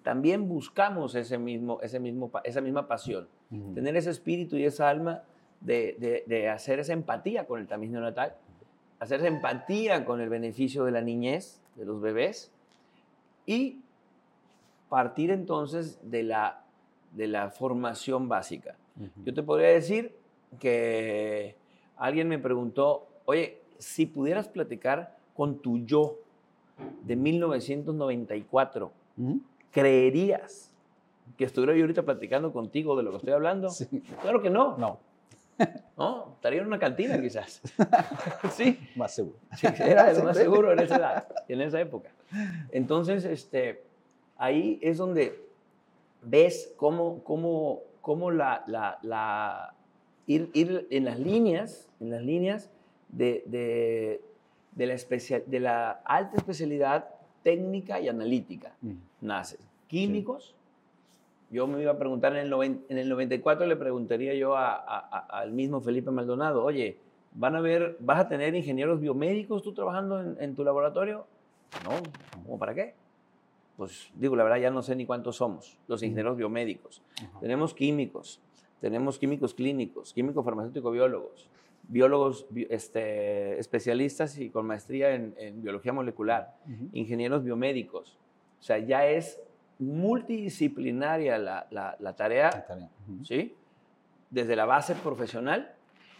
también 0.03 0.47
buscamos 0.47 1.15
ese 1.15 1.37
mismo, 1.37 1.79
ese 1.81 1.99
mismo, 1.99 2.31
esa 2.43 2.61
misma 2.61 2.87
pasión, 2.87 3.27
tener 3.73 3.95
ese 3.95 4.11
espíritu 4.11 4.57
y 4.57 4.65
esa 4.65 4.89
alma 4.89 5.23
de, 5.61 6.23
de, 6.27 6.49
hacer 6.49 6.79
esa 6.79 6.93
empatía 6.93 7.45
con 7.45 7.59
el 7.59 7.67
tamiz 7.67 7.89
neonatal, 7.89 8.35
hacer 8.99 9.19
esa 9.19 9.27
empatía 9.27 10.05
con 10.05 10.21
el 10.21 10.29
beneficio 10.29 10.85
de 10.85 10.91
la 10.91 11.01
niñez, 11.01 11.61
de 11.75 11.85
los 11.85 12.01
bebés 12.01 12.51
y 13.45 13.81
partir 14.89 15.31
entonces 15.31 15.99
de 16.03 16.23
la, 16.23 16.63
de 17.11 17.27
la 17.27 17.49
formación 17.49 18.29
básica. 18.29 18.75
Yo 19.23 19.33
te 19.33 19.43
podría 19.43 19.69
decir 19.69 20.15
que 20.59 21.55
alguien 21.95 22.27
me 22.27 22.39
preguntó, 22.39 23.07
oye, 23.25 23.61
si 23.77 24.05
pudieras 24.05 24.47
platicar 24.47 25.17
con 25.33 25.59
tu 25.59 25.79
yo 25.79 26.17
de 27.03 27.15
1994, 27.15 28.91
¿creerías 29.71 30.73
que 31.37 31.45
estuviera 31.45 31.73
yo 31.75 31.81
ahorita 31.81 32.03
platicando 32.03 32.51
contigo 32.51 32.97
de 32.97 33.03
lo 33.03 33.11
que 33.11 33.17
estoy 33.17 33.33
hablando? 33.33 33.69
Claro 34.21 34.41
que 34.41 34.49
no. 34.49 34.77
No. 34.77 34.99
No, 35.97 36.31
estaría 36.35 36.61
en 36.61 36.67
una 36.67 36.79
cantina 36.79 37.19
quizás. 37.19 37.61
sí. 38.53 38.79
Más 38.95 39.13
seguro. 39.13 39.37
era 39.61 40.13
lo 40.13 40.23
más 40.23 40.37
seguro 40.37 40.71
en 40.71 40.79
esa 40.79 40.95
edad, 40.95 41.27
en 41.49 41.59
esa 41.59 41.81
época. 41.81 42.11
Entonces, 42.71 43.25
este, 43.25 43.83
ahí 44.37 44.79
es 44.81 44.97
donde 44.97 45.48
ves 46.21 46.73
cómo, 46.77 47.23
cómo, 47.23 47.81
cómo 48.01 48.31
la, 48.31 48.63
la, 48.67 48.99
la 49.01 49.73
ir, 50.27 50.49
ir, 50.53 50.87
en 50.91 51.05
las 51.05 51.19
líneas, 51.19 51.89
en 51.99 52.11
las 52.11 52.21
líneas 52.21 52.69
de, 53.09 53.43
de, 53.47 54.21
de 54.73 54.85
la, 54.85 54.93
especial, 54.93 55.43
de 55.45 55.59
la 55.59 55.91
alta 56.05 56.37
especialidad 56.37 57.09
técnica 57.43 57.99
y 57.99 58.09
analítica. 58.09 58.75
Naces. 59.21 59.67
Químicos, 59.87 60.55
yo 61.51 61.65
me 61.65 61.81
iba 61.81 61.91
a 61.91 61.97
preguntar 61.97 62.35
en 62.35 62.45
el, 62.45 62.53
en 62.89 62.97
el 62.97 63.09
94, 63.09 63.65
le 63.65 63.75
preguntaría 63.75 64.35
yo 64.35 64.55
al 64.55 65.51
mismo 65.51 65.81
Felipe 65.81 66.11
Maldonado, 66.11 66.63
oye, 66.63 66.97
¿van 67.33 67.55
a 67.55 67.61
ver, 67.61 67.97
vas 67.99 68.19
a 68.19 68.27
tener 68.27 68.53
ingenieros 68.55 68.99
biomédicos 68.99 69.63
tú 69.63 69.73
trabajando 69.73 70.21
en, 70.39 70.55
tu 70.55 70.63
laboratorio? 70.63 71.25
No, 71.83 71.91
¿cómo 72.43 72.59
para 72.59 72.75
qué? 72.75 72.93
Pues 73.79 74.11
digo, 74.13 74.35
la 74.35 74.43
verdad 74.43 74.57
ya 74.57 74.71
no 74.71 74.81
sé 74.81 74.93
ni 74.93 75.05
cuántos 75.05 75.37
somos, 75.37 75.77
los 75.87 76.03
ingenieros 76.03 76.35
biomédicos. 76.35 77.01
Tenemos 77.39 77.73
químicos, 77.73 78.41
tenemos 78.81 79.17
químicos 79.17 79.53
clínicos, 79.53 80.11
químicos 80.11 80.43
farmacéuticos 80.43 80.91
biólogos, 80.91 81.49
biólogos 81.87 82.45
este, 82.53 83.57
especialistas 83.57 84.37
y 84.37 84.49
con 84.49 84.67
maestría 84.67 85.15
en, 85.15 85.61
biología 85.61 85.93
molecular, 85.93 86.57
ingenieros 86.91 87.45
biomédicos. 87.45 88.17
O 88.59 88.63
sea, 88.63 88.79
ya 88.79 89.05
es 89.05 89.41
multidisciplinaria 89.79 91.37
la, 91.37 91.65
la, 91.71 92.15
tarea, 92.17 92.67
¿sí? 93.23 93.55
Desde 94.29 94.57
la 94.57 94.65
base 94.65 94.93
profesional 94.93 95.73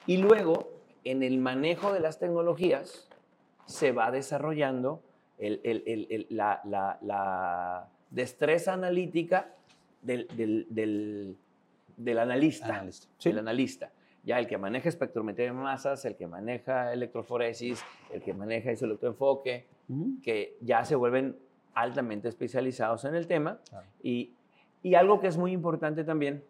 y 0.08 0.16
luego 0.16 0.70
en 1.04 1.24
el 1.24 1.40
manejo 1.40 1.92
de 1.92 2.00
las 2.00 2.20
tecnologías 2.20 3.10
se 3.66 3.92
va 3.92 4.12
desarrollando 4.12 5.02
el, 5.40 5.62
el, 5.64 6.28
la, 6.30 6.62
la, 6.66 7.88
destreza 8.10 8.74
analítica 8.74 9.54
del, 10.02 10.28
del, 10.36 11.38
del, 11.98 12.20
analista. 12.20 12.86
¿sí? 13.18 13.30
analista. 13.32 13.92
Ya 14.24 14.40
el 14.40 14.48
que 14.48 14.58
maneja 14.58 14.90
espectrometría 14.90 15.48
de 15.48 15.54
masas, 15.54 16.04
el 16.06 16.16
que 16.16 16.28
maneja 16.28 16.92
electroforesis, 16.92 17.84
el 18.12 18.22
que 18.22 18.34
maneja 18.34 18.72
isoelectroenfoque, 18.72 19.66
que 20.24 20.58
ya 20.62 20.84
se 20.86 20.96
vuelven 20.96 21.38
altamente 21.74 22.28
especializados 22.28 23.06
en 23.06 23.16
el 23.16 23.28
tema. 23.28 23.60
Y, 24.04 24.34
y, 24.84 24.96
algo 24.96 25.20
que 25.20 25.28
es 25.28 25.38
muy 25.38 25.52
importante 25.52 26.04
también, 26.04 26.44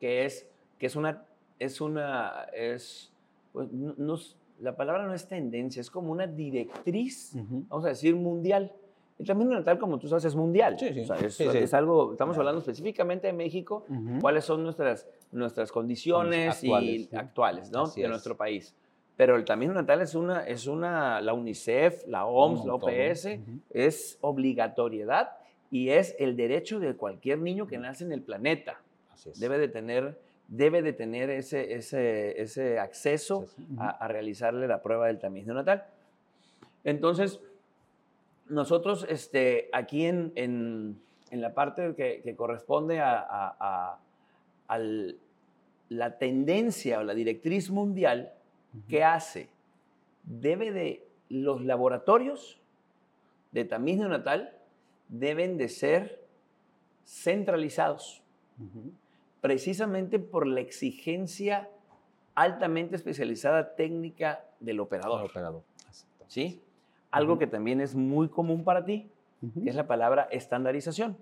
que 0.00 0.24
es, 0.24 0.48
que 0.78 0.86
es 0.86 0.96
una, 0.96 1.24
es 1.58 1.80
una, 1.80 2.46
es, 2.52 3.12
pues, 3.52 3.70
no, 3.72 4.18
la 4.60 4.76
palabra 4.76 5.06
no 5.06 5.14
es 5.14 5.28
tendencia, 5.28 5.80
es 5.80 5.90
como 5.90 6.12
una 6.12 6.26
directriz, 6.26 7.32
vamos 7.68 7.84
a 7.84 7.88
decir, 7.88 8.14
mundial. 8.14 8.72
El 9.18 9.26
tamaño 9.26 9.50
natal, 9.50 9.78
como 9.78 9.98
tú 9.98 10.08
sabes, 10.08 10.26
es 10.26 10.34
mundial. 10.34 10.78
Sí, 10.78 10.92
sí. 11.30 11.44
es, 11.44 11.74
algo, 11.74 12.12
estamos 12.12 12.36
hablando 12.36 12.58
específicamente 12.58 13.26
de 13.26 13.32
México, 13.32 13.84
cuáles 14.20 14.44
son 14.44 14.62
nuestras, 14.62 15.06
nuestras 15.32 15.72
condiciones 15.72 16.56
actuales, 16.56 17.08
y 17.10 17.16
actuales 17.16 17.70
¿no? 17.70 17.86
de 17.88 18.08
nuestro 18.08 18.36
país. 18.36 18.74
Pero 19.16 19.36
el 19.36 19.44
tamaño 19.46 19.72
natal 19.72 20.02
es 20.02 20.14
una, 20.14 20.46
es 20.46 20.66
una, 20.66 21.22
la 21.22 21.32
UNICEF, 21.32 22.06
la 22.06 22.26
OMS, 22.26 22.66
la 22.66 22.74
OPS, 22.74 23.28
es 23.70 24.18
obligatoriedad 24.20 25.30
y 25.70 25.88
es 25.88 26.14
el 26.18 26.36
derecho 26.36 26.78
de 26.78 26.94
cualquier 26.94 27.38
niño 27.38 27.66
que 27.66 27.78
nace 27.78 28.04
en 28.04 28.12
el 28.12 28.22
planeta. 28.22 28.80
Debe 29.36 29.58
de 29.58 29.68
tener, 29.68 30.20
debe 30.48 30.82
de 30.82 30.92
tener 30.92 31.30
ese, 31.30 31.74
ese, 31.74 32.40
ese 32.40 32.78
acceso 32.78 33.46
a, 33.78 34.06
realizarle 34.08 34.68
la 34.68 34.82
prueba 34.82 35.06
del 35.06 35.18
tamiz 35.18 35.46
natal. 35.46 35.84
Entonces, 36.84 37.40
nosotros 38.48 39.06
este, 39.08 39.68
aquí 39.72 40.06
en, 40.06 40.32
en, 40.36 41.00
en 41.30 41.40
la 41.40 41.54
parte 41.54 41.94
que, 41.96 42.20
que 42.22 42.36
corresponde 42.36 43.00
a, 43.00 43.18
a, 43.18 43.98
a 44.68 44.78
la 45.88 46.18
tendencia 46.18 47.00
o 47.00 47.04
la 47.04 47.14
directriz 47.14 47.70
mundial, 47.70 48.32
¿Qué 48.88 49.02
hace? 49.02 49.48
Debe 50.24 50.72
de, 50.72 51.08
los 51.28 51.64
laboratorios 51.64 52.60
de 53.52 53.64
tamiz 53.64 53.98
neonatal 53.98 54.56
deben 55.08 55.56
de 55.56 55.68
ser 55.68 56.24
centralizados, 57.04 58.22
precisamente 59.40 60.18
por 60.18 60.46
la 60.46 60.60
exigencia 60.60 61.68
altamente 62.34 62.96
especializada 62.96 63.74
técnica 63.74 64.44
del 64.60 64.80
operador. 64.80 65.30
¿Sí? 66.28 66.62
Algo 67.10 67.38
que 67.38 67.46
también 67.46 67.80
es 67.80 67.94
muy 67.94 68.28
común 68.28 68.64
para 68.64 68.84
ti, 68.84 69.10
es 69.64 69.74
la 69.74 69.86
palabra 69.86 70.28
estandarización. 70.30 71.16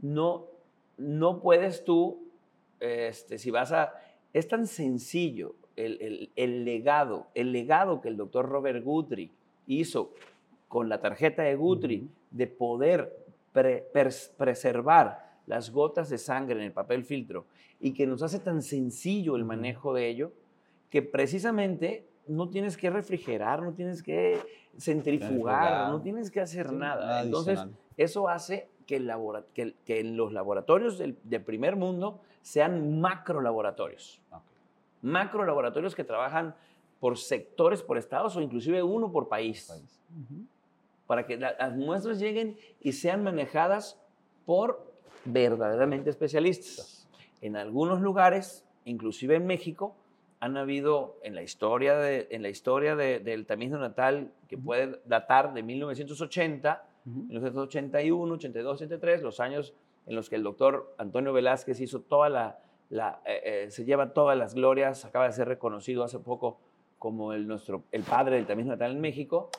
No, 0.00 0.46
no 0.96 1.40
puedes 1.40 1.84
tú, 1.84 2.28
este, 2.80 3.38
si 3.38 3.50
vas 3.50 3.72
a... 3.72 3.94
Es 4.32 4.46
tan 4.46 4.66
sencillo 4.66 5.54
el, 5.74 6.64
legado, 6.64 7.28
el 7.34 7.52
legado 7.52 8.00
que 8.00 8.08
el 8.08 8.16
doctor 8.16 8.48
Robert 8.48 8.84
Guthrie 8.84 9.30
hizo 9.66 10.12
con 10.68 10.88
la 10.88 11.00
tarjeta 11.00 11.42
de 11.42 11.56
Guthrie 11.56 12.06
de 12.30 12.46
poder 12.46 13.16
preservar 13.52 15.27
las 15.48 15.70
gotas 15.70 16.10
de 16.10 16.18
sangre 16.18 16.56
en 16.56 16.66
el 16.66 16.72
papel 16.72 17.04
filtro 17.04 17.46
y 17.80 17.94
que 17.94 18.06
nos 18.06 18.22
hace 18.22 18.38
tan 18.38 18.62
sencillo 18.62 19.34
el 19.34 19.44
manejo 19.44 19.94
de 19.94 20.08
ello 20.08 20.32
que 20.90 21.02
precisamente 21.02 22.06
no 22.26 22.50
tienes 22.50 22.76
que 22.76 22.90
refrigerar, 22.90 23.62
no 23.62 23.72
tienes 23.72 24.02
que 24.02 24.38
centrifugar, 24.78 25.90
no 25.90 26.00
tienes 26.02 26.30
que 26.30 26.40
hacer 26.40 26.72
nada. 26.72 27.22
Entonces, 27.22 27.60
eso 27.96 28.28
hace 28.28 28.68
que, 28.86 29.74
que, 29.84 30.04
los 30.04 30.32
laboratorios 30.32 30.98
del, 30.98 31.42
primer 31.42 31.76
mundo 31.76 32.20
sean 32.42 33.00
macro 33.00 33.40
laboratorios 33.40 34.20
macro 35.00 35.44
laboratorios 35.44 35.94
que 35.94 36.04
trabajan 36.04 36.54
por 37.00 37.16
sectores, 37.16 37.82
por 37.82 37.96
estados 37.96 38.36
o 38.36 38.40
inclusive 38.40 38.82
uno 38.82 39.12
por 39.12 39.28
país. 39.28 39.72
Para 41.06 41.24
que 41.24 41.36
las 41.36 41.76
muestras 41.76 42.18
lleguen 42.18 42.58
y 42.80 42.92
sean 42.92 43.22
manejadas 43.22 44.00
por 44.44 44.87
verdaderamente 45.32 46.10
especialistas. 46.10 47.08
En 47.40 47.56
algunos 47.56 48.00
lugares, 48.00 48.64
inclusive 48.84 49.36
en 49.36 49.46
México, 49.46 49.94
han 50.40 50.56
habido 50.56 51.18
en 51.22 51.34
la 51.34 51.42
historia, 51.42 51.96
de, 51.96 52.28
en 52.30 52.42
la 52.42 52.48
historia 52.48 52.94
del 52.96 53.46
tamiz 53.46 53.70
natal 53.70 54.32
que 54.48 54.56
puede 54.56 55.00
datar 55.04 55.52
de 55.52 55.62
1980, 55.62 56.84
1981, 57.04 58.34
82, 58.34 58.74
83, 58.74 59.22
los 59.22 59.40
años 59.40 59.74
en 60.06 60.14
los 60.14 60.28
que 60.28 60.36
el 60.36 60.42
doctor 60.42 60.94
Antonio 60.98 61.32
Velázquez 61.32 61.80
hizo 61.80 62.00
toda 62.00 62.28
la, 62.28 63.20
eh, 63.24 63.40
eh, 63.44 63.70
se 63.70 63.84
lleva 63.84 64.12
todas 64.12 64.38
las 64.38 64.54
glorias, 64.54 65.04
acaba 65.04 65.26
de 65.26 65.32
ser 65.32 65.48
reconocido 65.48 66.04
hace 66.04 66.18
poco 66.18 66.58
como 66.98 67.32
el, 67.32 67.46
nuestro, 67.46 67.84
el 67.92 68.02
padre 68.02 68.36
del 68.36 68.46
tamiz 68.46 68.66
natal 68.66 68.92
en 68.92 69.00
México. 69.00 69.50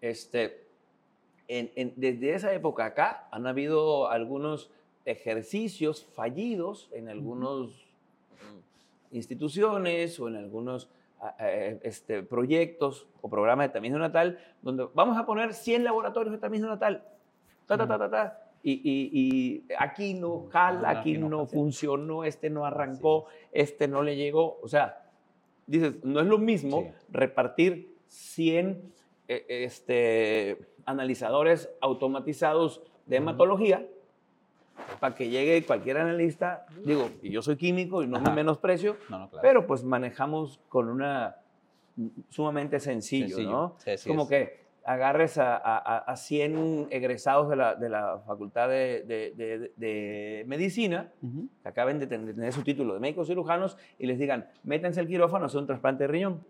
este, 0.00 0.64
desde 1.48 2.34
esa 2.34 2.52
época 2.54 2.86
acá 2.86 3.28
han 3.30 3.46
habido 3.46 4.08
algunos 4.08 4.70
ejercicios 5.04 6.04
fallidos 6.14 6.88
en 6.92 7.08
algunas 7.08 7.70
mm, 7.70 9.16
instituciones 9.16 10.18
o 10.20 10.28
en 10.28 10.36
algunos 10.36 10.88
eh, 11.38 11.80
este, 11.82 12.22
proyectos 12.22 13.06
o 13.22 13.30
programas 13.30 13.68
de 13.68 13.72
tamiz 13.72 13.92
natal 13.92 14.38
donde 14.62 14.86
vamos 14.94 15.16
a 15.16 15.24
poner 15.24 15.54
100 15.54 15.84
laboratorios 15.84 16.32
de 16.32 16.38
tamiz 16.38 16.60
natal. 16.60 17.02
Ta, 17.66 17.78
ta, 17.78 17.86
ta, 17.86 17.98
ta, 17.98 18.10
ta. 18.10 18.40
Y, 18.66 19.62
aquí 19.78 20.14
no 20.14 20.46
jala, 20.50 20.88
aquí, 20.88 21.18
no, 21.18 21.46
funcionó, 21.46 22.24
este 22.24 22.48
no 22.48 22.64
arrancó, 22.64 23.26
este 23.52 23.88
no 23.88 24.02
le 24.02 24.16
llegó. 24.16 24.58
O 24.62 24.68
sea, 24.68 25.10
dices, 25.66 26.02
no 26.02 26.20
es 26.20 26.26
lo 26.26 26.38
mismo 26.38 26.92
repartir 27.10 27.94
100 28.08 28.92
eh, 29.28 29.46
este, 29.48 30.58
analizadores 30.86 31.70
automatizados 31.80 32.82
de 33.06 33.16
hematología 33.16 33.86
para 35.00 35.14
que 35.14 35.28
llegue 35.28 35.64
cualquier 35.64 35.98
analista. 35.98 36.66
Digo, 36.84 37.10
y 37.22 37.30
yo 37.30 37.42
soy 37.42 37.56
químico 37.56 38.02
y 38.02 38.06
no 38.06 38.20
me 38.20 38.30
menosprecio, 38.30 38.96
pero 39.42 39.66
pues 39.66 39.84
manejamos 39.84 40.60
con 40.68 40.88
una 40.88 41.36
sumamente 42.28 42.80
sencillo, 42.80 43.38
¿no? 43.42 43.76
es 43.86 44.04
como 44.04 44.28
que 44.28 44.64
agarres 44.84 45.38
a, 45.38 45.56
a, 45.56 46.16
100 46.16 46.88
egresados 46.90 47.48
de 47.48 47.56
la, 47.56 47.74
de 47.74 47.88
la 47.88 48.18
Facultad 48.26 48.68
de, 48.68 49.72
de, 49.76 50.44
Medicina, 50.46 51.10
que 51.62 51.68
acaben 51.68 51.98
de 51.98 52.06
tener, 52.06 52.52
su 52.52 52.62
título 52.62 52.94
de 52.94 53.00
médicos 53.00 53.28
cirujanos, 53.28 53.78
y 53.98 54.06
les 54.06 54.18
digan, 54.18 54.46
métanse 54.62 55.00
al 55.00 55.06
quirófano 55.06 55.44
a 55.44 55.46
hacer 55.46 55.60
un 55.60 55.66
trasplante 55.66 56.04
de 56.04 56.08
riñón. 56.08 56.44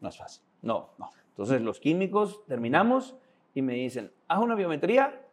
No 0.00 0.08
es 0.08 0.16
fácil. 0.16 0.42
No, 0.62 0.90
no. 0.98 1.10
Entonces 1.30 1.60
los 1.60 1.80
químicos 1.80 2.44
terminamos 2.46 3.16
y 3.52 3.62
me 3.62 3.74
dicen, 3.74 4.12
haz 4.28 4.38
una 4.38 4.54
biometría, 4.54 5.25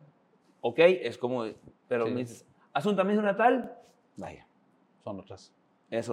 ok, 0.63 0.79
es 0.79 1.19
como, 1.19 1.45
pero 1.87 2.07
me 2.07 2.21
dices, 2.21 2.45
un 2.85 2.95
tamiz 2.95 3.17
natal. 3.17 3.77
Vaya, 4.17 4.47
son 5.03 5.19
otras 5.19 5.53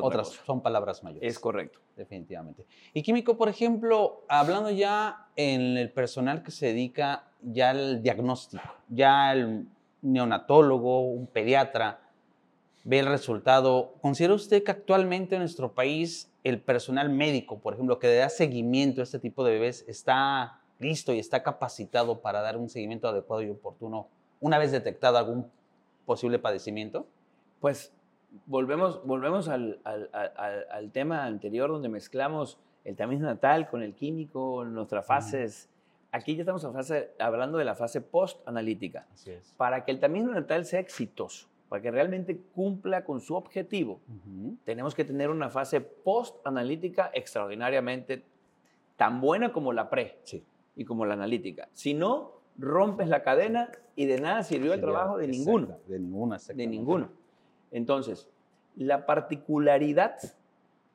otras 0.00 0.28
son 0.46 0.60
palabras 0.60 1.02
mayores. 1.02 1.28
Es 1.28 1.38
correcto. 1.38 1.80
Definitivamente. 1.96 2.64
Y 2.94 3.02
químico, 3.02 3.36
por 3.36 3.48
ejemplo, 3.48 4.24
hablando 4.28 4.70
ya 4.70 5.28
en 5.36 5.76
el 5.76 5.90
personal 5.90 6.42
que 6.42 6.50
se 6.50 6.66
dedica 6.66 7.24
ya 7.42 7.70
al 7.70 8.02
diagnóstico, 8.02 8.62
ya 8.88 9.32
el 9.32 9.66
neonatólogo, 10.00 11.02
un 11.02 11.26
pediatra, 11.26 12.00
ve 12.84 13.00
el 13.00 13.06
resultado. 13.06 13.94
¿Considera 14.00 14.34
usted 14.34 14.62
que 14.62 14.70
actualmente 14.70 15.34
en 15.34 15.42
nuestro 15.42 15.72
país 15.72 16.30
el 16.42 16.60
personal 16.60 17.10
médico, 17.10 17.58
por 17.58 17.74
ejemplo, 17.74 17.98
que 17.98 18.14
da 18.14 18.30
seguimiento 18.30 19.02
a 19.02 19.04
este 19.04 19.18
tipo 19.18 19.44
de 19.44 19.52
bebés, 19.52 19.84
está 19.86 20.60
listo 20.78 21.12
y 21.12 21.18
está 21.18 21.42
capacitado 21.42 22.20
para 22.20 22.40
dar 22.40 22.56
un 22.56 22.70
seguimiento 22.70 23.08
adecuado 23.08 23.42
y 23.42 23.50
oportuno 23.50 24.08
una 24.40 24.58
vez 24.58 24.72
detectado 24.72 25.18
algún 25.18 25.50
posible 26.04 26.38
padecimiento? 26.38 27.06
Pues 27.60 27.92
volvemos, 28.46 29.04
volvemos 29.04 29.48
al, 29.48 29.80
al, 29.84 30.10
al, 30.12 30.90
tema 30.92 31.24
anterior 31.24 31.70
donde 31.70 31.88
mezclamos 31.88 32.58
el 32.84 32.96
tamiz 32.96 33.20
natal 33.20 33.68
con 33.68 33.82
el 33.82 33.94
químico, 33.94 34.64
nuestras 34.64 35.06
fases. 35.06 35.68
Aquí 36.12 36.34
ya 36.34 36.42
estamos 36.42 36.62
fase, 36.62 37.10
hablando 37.18 37.58
de 37.58 37.64
la 37.64 37.74
fase 37.74 38.00
post-analítica. 38.00 39.06
Para 39.56 39.84
que 39.84 39.92
el 39.92 40.00
tamiz 40.00 40.24
natal 40.24 40.64
sea 40.64 40.80
exitoso, 40.80 41.48
para 41.68 41.82
que 41.82 41.90
realmente 41.90 42.36
cumpla 42.54 43.04
con 43.04 43.20
su 43.20 43.36
objetivo, 43.36 44.00
tenemos 44.64 44.94
que 44.94 45.04
tener 45.04 45.30
una 45.30 45.50
fase 45.50 45.80
post-analítica 45.80 47.10
extraordinariamente 47.14 48.24
tan 48.96 49.20
buena 49.20 49.52
como 49.52 49.72
la 49.72 49.88
pre 49.88 50.18
y 50.74 50.84
como 50.84 51.06
la 51.06 51.14
analítica. 51.14 51.68
Si 51.72 51.94
no, 51.94 52.39
rompes 52.60 53.08
la 53.08 53.22
cadena 53.22 53.70
y 53.96 54.06
de 54.06 54.20
nada 54.20 54.42
sirvió 54.42 54.72
el 54.74 54.80
trabajo 54.80 55.16
de 55.18 55.28
ninguno. 55.28 55.78
De 55.86 55.98
ninguna, 55.98 56.38
De 56.54 56.66
ninguno. 56.66 57.10
Entonces, 57.72 58.28
la 58.76 59.06
particularidad 59.06 60.16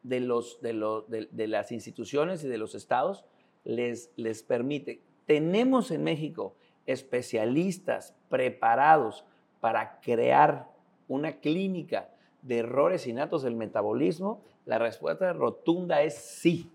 de, 0.03 0.19
los, 0.19 0.59
de, 0.61 1.47
las 1.47 1.71
instituciones 1.71 2.43
y 2.43 2.47
de 2.47 2.57
los 2.57 2.75
estados 2.75 3.25
les, 3.63 4.11
les 4.15 4.43
permite. 4.43 5.01
Tenemos 5.25 5.91
en 5.91 6.03
México 6.03 6.55
especialistas 6.85 8.15
preparados 8.29 9.25
para 9.59 9.99
crear 9.99 10.69
una 11.07 11.39
clínica 11.39 12.09
de 12.43 12.59
errores 12.59 13.07
innatos 13.07 13.41
del 13.41 13.55
metabolismo, 13.55 14.41
la 14.65 14.77
respuesta 14.77 15.33
rotunda 15.33 16.03
es 16.03 16.15
sí. 16.15 16.69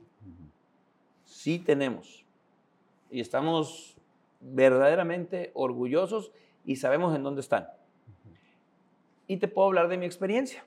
Sí 1.24 1.60
tenemos. 1.60 2.24
Y 3.10 3.20
estamos 3.20 3.96
verdaderamente 4.40 5.50
orgullosos 5.54 6.32
y 6.64 6.76
sabemos 6.76 7.14
en 7.14 7.22
dónde 7.22 7.40
están. 7.40 7.68
Y 9.26 9.36
te 9.36 9.48
puedo 9.48 9.68
hablar 9.68 9.88
de 9.88 9.98
mi 9.98 10.06
experiencia 10.06 10.64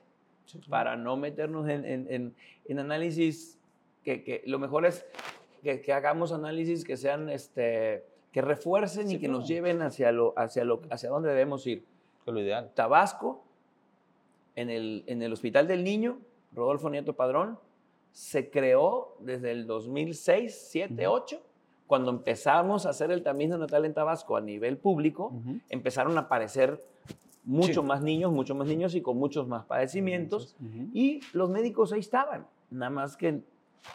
para 0.68 0.96
no 0.96 1.16
meternos 1.16 1.68
en, 1.68 2.34
análisis 2.78 3.58
que, 4.04 4.42
lo 4.46 4.58
mejor 4.58 4.86
es 4.86 5.04
que, 5.62 5.92
hagamos 5.92 6.32
análisis 6.32 6.84
que 6.84 6.96
sean 6.96 7.28
este 7.28 8.04
que 8.32 8.42
refuercen 8.42 9.10
y 9.12 9.20
que 9.20 9.28
nos 9.28 9.46
lleven 9.46 9.80
hacia 9.80 10.10
lo 10.10 10.34
hacia 10.36 10.64
lo 10.64 10.82
hacia 10.90 11.08
dónde 11.08 11.28
debemos 11.28 11.66
ir. 11.66 11.84
lo 12.26 12.40
ideal. 12.40 12.72
Tabasco 12.74 13.44
en 14.56 14.70
el, 14.70 15.04
en 15.06 15.22
el 15.22 15.32
Hospital 15.32 15.68
del 15.68 15.84
Niño, 15.84 16.18
Rodolfo 16.52 16.90
Nieto 16.90 17.14
Padrón, 17.14 17.58
se 18.12 18.50
creó 18.50 19.16
desde 19.20 19.50
el 19.50 19.66
2006, 19.66 20.68
7, 20.70 21.06
8 21.06 21.42
cuando 21.86 22.10
empezamos 22.10 22.86
a 22.86 22.90
hacer 22.90 23.10
el 23.10 23.22
tamiz 23.22 23.50
natal 23.50 23.84
en 23.84 23.94
Tabasco 23.94 24.36
a 24.36 24.40
nivel 24.40 24.78
público, 24.78 25.32
empezaron 25.68 26.16
a 26.16 26.22
aparecer 26.22 26.80
mucho 27.44 27.82
más 27.82 28.02
niños, 28.02 28.32
mucho 28.32 28.54
más 28.54 28.66
niños 28.66 28.94
y 28.94 29.02
con 29.02 29.18
muchos 29.18 29.46
más 29.46 29.64
padecimientos. 29.64 30.56
Y 30.92 31.20
los 31.32 31.50
médicos 31.50 31.92
ahí 31.92 32.00
estaban. 32.00 32.46
Nada 32.70 32.90
más 32.90 33.16
que 33.16 33.42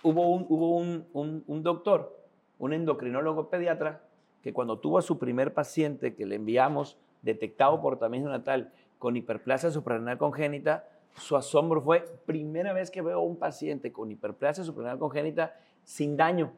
hubo 0.04 0.30
un, 0.30 0.45
hubo 0.49 0.78
un, 0.78 1.63
doctor, 1.63 2.15
un 2.60 2.73
endocrinólogo 2.73 3.49
pediatra, 3.49 4.04
que 4.43 4.54
cuando 4.54 4.80
tuvo 4.80 4.99
a 4.99 5.02
su 5.02 5.17
primer 5.17 5.54
paciente 5.54 6.15
que 6.15 6.25
le 6.25 6.36
enviamos 6.36 6.97
detectado 7.21 7.82
por 7.82 7.97
tamiz 7.97 8.23
natal 8.23 8.71
con 8.97 9.17
hiperplasia 9.17 9.71
suprarrenal 9.71 10.17
congénita, 10.17 10.88
su 11.15 11.36
asombro 11.36 11.82
fue, 11.82 12.06
primera 12.25 12.71
vez 12.71 12.91
que 12.91 13.02
veo 13.02 13.17
a 13.17 13.23
un 13.23 13.38
paciente 13.38 13.91
con 13.91 14.12
hiperplasia 14.12 14.63
suprarrenal 14.63 14.99
congénita 14.99 15.56
sin 15.84 16.15
daño. 16.15 16.54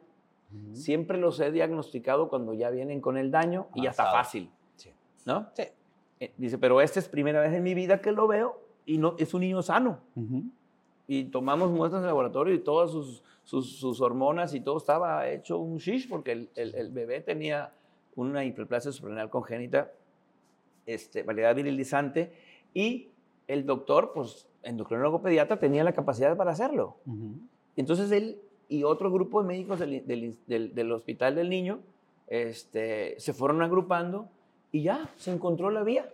Siempre 0.73 1.17
los 1.17 1.39
he 1.39 1.51
diagnosticado 1.51 2.29
cuando 2.29 2.53
ya 2.53 2.69
vienen 2.69 3.01
con 3.01 3.17
el 3.17 3.31
daño 3.31 3.67
y 3.75 3.83
ya 3.83 3.91
está 3.91 4.11
fácil. 4.11 4.49
¿No? 5.25 5.49
Sí. 5.53 5.63
Eh, 6.19 6.33
dice, 6.37 6.57
pero 6.57 6.81
esta 6.81 6.99
es 6.99 7.07
primera 7.07 7.41
vez 7.41 7.53
en 7.53 7.63
mi 7.63 7.73
vida 7.73 8.01
que 8.01 8.11
lo 8.11 8.27
veo 8.27 8.59
y 8.85 8.97
no, 8.97 9.15
es 9.17 9.33
un 9.33 9.41
niño 9.41 9.61
sano. 9.61 9.99
Y 11.07 11.25
tomamos 11.25 11.71
muestras 11.71 11.99
en 11.99 12.03
el 12.03 12.07
laboratorio 12.09 12.53
y 12.53 12.59
todas 12.59 12.91
sus, 12.91 13.23
sus, 13.43 14.01
hormonas 14.01 14.53
y 14.53 14.61
todo 14.61 14.77
estaba 14.77 15.27
hecho 15.29 15.57
un 15.57 15.77
shish 15.77 16.07
porque 16.07 16.31
el, 16.31 16.49
el, 16.55 16.89
bebé 16.91 17.21
tenía 17.21 17.73
una 18.15 18.45
hiperplasia 18.45 18.91
suprarrenal 18.91 19.29
congénita, 19.29 19.91
este, 20.85 21.23
variedad 21.23 21.55
virilizante, 21.55 22.31
y 22.73 23.09
el 23.47 23.65
doctor, 23.65 24.11
pues 24.13 24.47
endocrinólogo 24.63 25.21
pediatra, 25.21 25.59
tenía 25.59 25.83
la 25.83 25.93
capacidad 25.93 26.35
para 26.37 26.51
hacerlo. 26.51 26.97
Entonces 27.75 28.11
él 28.11 28.39
y 28.71 28.86
otro 28.86 29.12
grupo 29.12 29.41
de 29.41 29.47
médicos 29.49 29.79
del, 29.79 30.05
del, 30.47 30.73
del 30.73 30.91
Hospital 30.93 31.36
del 31.36 31.49
Niño 31.49 31.79
este, 32.27 33.19
se 33.19 33.34
fueron 33.34 33.62
agrupando 33.62 34.29
y 34.71 34.84
ya, 34.84 35.10
se 35.17 35.34
encontró 35.34 35.69
la 35.69 35.84
vía. 35.84 36.10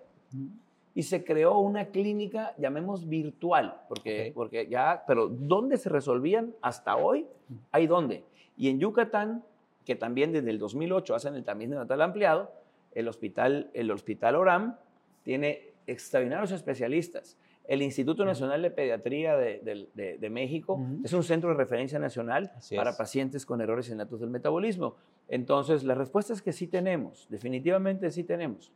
Y 0.95 1.03
se 1.03 1.23
creó 1.23 1.59
una 1.59 1.85
clínica, 1.85 2.55
llamemos 2.57 3.07
virtual, 3.07 3.81
porque, 3.87 4.31
porque 4.33 4.65
ya, 4.67 5.03
pero 5.05 5.27
¿dónde 5.27 5.77
se 5.77 5.89
resolvían 5.89 6.55
hasta 6.63 6.97
hoy? 6.97 7.27
Hay 7.71 7.85
dónde. 7.85 8.23
Y 8.57 8.69
en 8.69 8.79
Yucatán, 8.79 9.43
que 9.85 9.93
también 9.93 10.31
desde 10.31 10.49
el 10.49 10.57
2008 10.57 11.13
hacen 11.13 11.35
el 11.35 11.43
tamiz 11.43 11.69
natal 11.69 12.01
ampliado, 12.01 12.51
el 12.95 13.07
hospital, 13.07 13.69
el 13.75 13.91
hospital 13.91 14.35
ORAM 14.35 14.75
tiene 15.21 15.69
extraordinarios 15.85 16.51
especialistas. 16.51 17.37
El 17.67 17.81
Instituto 17.81 18.23
Nacional 18.23 18.61
de 18.61 18.71
Pediatría 18.71 19.35
de, 19.35 20.29
México 20.31 20.79
es 21.03 21.11
un 21.11 21.23
centro 21.23 21.49
de 21.49 21.55
referencia 21.55 21.99
nacional 21.99 22.51
para 22.75 22.95
pacientes 22.95 23.45
con 23.45 23.59
errores 23.59 23.89
innatos 23.89 24.21
del 24.21 24.29
metabolismo. 24.29 24.95
Entonces, 25.27 25.83
la 25.83 25.93
respuesta 25.93 26.33
es 26.33 26.41
que 26.41 26.53
sí 26.53 26.67
tenemos, 26.67 27.27
definitivamente 27.29 28.09
sí 28.11 28.23
tenemos. 28.23 28.71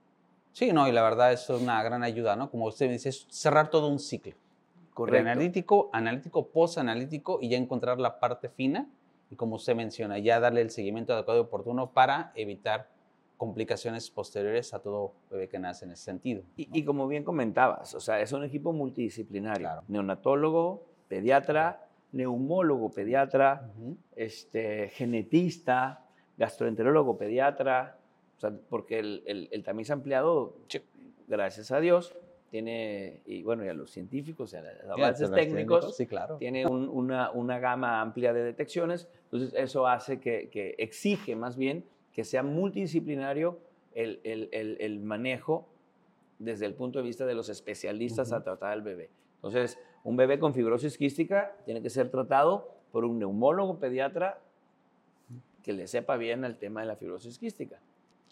Sí, 0.52 0.74
no, 0.74 0.88
y 0.88 0.92
la 0.92 1.02
verdad 1.02 1.32
es 1.32 1.50
una 1.50 1.82
gran 1.82 2.04
ayuda, 2.04 2.36
¿no? 2.36 2.52
Como 2.52 2.66
usted 2.66 2.90
dice, 2.90 3.08
es 3.08 3.26
cerrar 3.30 3.70
todo 3.70 3.88
un 3.88 4.00
ciclo. 4.00 4.34
Correcto. 4.94 5.22
Analítico, 5.22 5.90
analítico, 5.94 6.48
post-analítico 6.48 7.40
y 7.42 7.48
ya 7.50 7.58
encontrar 7.58 7.98
la 7.98 8.20
parte 8.20 8.50
fina 8.50 8.90
y 9.30 9.38
como 9.38 9.56
usted 9.56 9.74
menciona, 9.74 10.20
ya 10.20 10.42
darle 10.42 10.60
el 10.60 10.70
seguimiento 10.70 11.14
adecuado 11.14 11.40
y 11.40 11.44
oportuno 11.44 11.92
para 11.92 12.34
evitar 12.36 12.90
complicaciones 13.42 14.12
posteriores 14.12 14.72
a 14.76 14.84
todo 14.84 15.16
bebé 15.32 15.50
que 15.50 15.58
nace 15.58 15.86
en 15.86 15.94
ese 15.94 16.04
sentido. 16.04 16.44
Y, 16.56 16.86
como 16.86 17.08
bien 17.08 17.24
comentabas, 17.24 17.96
o 17.96 18.00
sea, 18.00 18.22
es 18.22 18.32
un 18.34 18.44
equipo 18.44 18.72
multidisciplinario. 18.72 19.82
Neonatólogo, 19.88 20.86
pediatra, 21.08 21.88
neumólogo, 22.12 22.92
pediatra, 22.92 23.68
este, 24.16 24.90
genetista, 24.90 26.06
gastroenterólogo 26.38 27.18
pediatra, 27.18 27.98
porque 28.70 29.00
el, 29.00 29.50
el, 29.52 29.64
tamiz 29.64 29.90
ampliado, 29.90 30.58
gracias 31.28 31.72
a 31.72 31.80
Dios, 31.80 32.16
tiene, 32.52 33.24
y 33.26 33.42
bueno, 33.42 33.66
y 33.66 33.70
a 33.70 33.74
los 33.74 33.90
científicos, 33.90 34.54
a 34.54 34.62
los 34.62 35.00
avances 35.00 35.32
técnicos, 35.32 35.98
sí, 35.98 36.06
claro. 36.06 36.38
tiene 36.38 36.68
una, 36.68 37.32
una, 37.32 37.58
gama 37.58 38.02
amplia 38.02 38.34
de 38.34 38.44
detecciones, 38.44 39.08
entonces 39.24 39.52
eso 39.56 39.88
hace 39.88 40.20
que, 40.20 40.50
que 40.52 40.76
exige 40.78 41.36
más 41.36 41.58
bien 41.58 41.84
que 42.14 42.24
sea 42.24 42.44
multidisciplinario 42.44 43.60
el, 43.94 44.20
el, 44.24 44.78
el, 44.80 45.00
manejo 45.00 45.68
desde 46.40 46.66
el 46.66 46.74
punto 46.74 47.00
de 47.00 47.04
vista 47.04 47.26
de 47.26 47.36
los 47.36 47.50
especialistas 47.50 48.32
a 48.32 48.44
tratar 48.44 48.72
al 48.72 48.82
bebé. 48.82 49.10
Entonces, 49.36 49.80
un 50.04 50.16
bebé 50.16 50.40
con 50.40 50.54
fibrosis 50.54 50.98
quística 50.98 51.56
tiene 51.66 51.82
que 51.82 51.90
ser 51.90 52.10
tratado 52.10 52.76
por 52.92 53.06
un 53.06 53.20
neumólogo 53.20 53.80
pediatra 53.80 54.40
que 55.64 55.74
le 55.74 55.88
sepa 55.88 56.18
bien 56.18 56.44
el 56.44 56.58
tema 56.58 56.82
de 56.82 56.88
la 56.88 56.96
fibrosis 56.96 57.38
quística. 57.38 57.80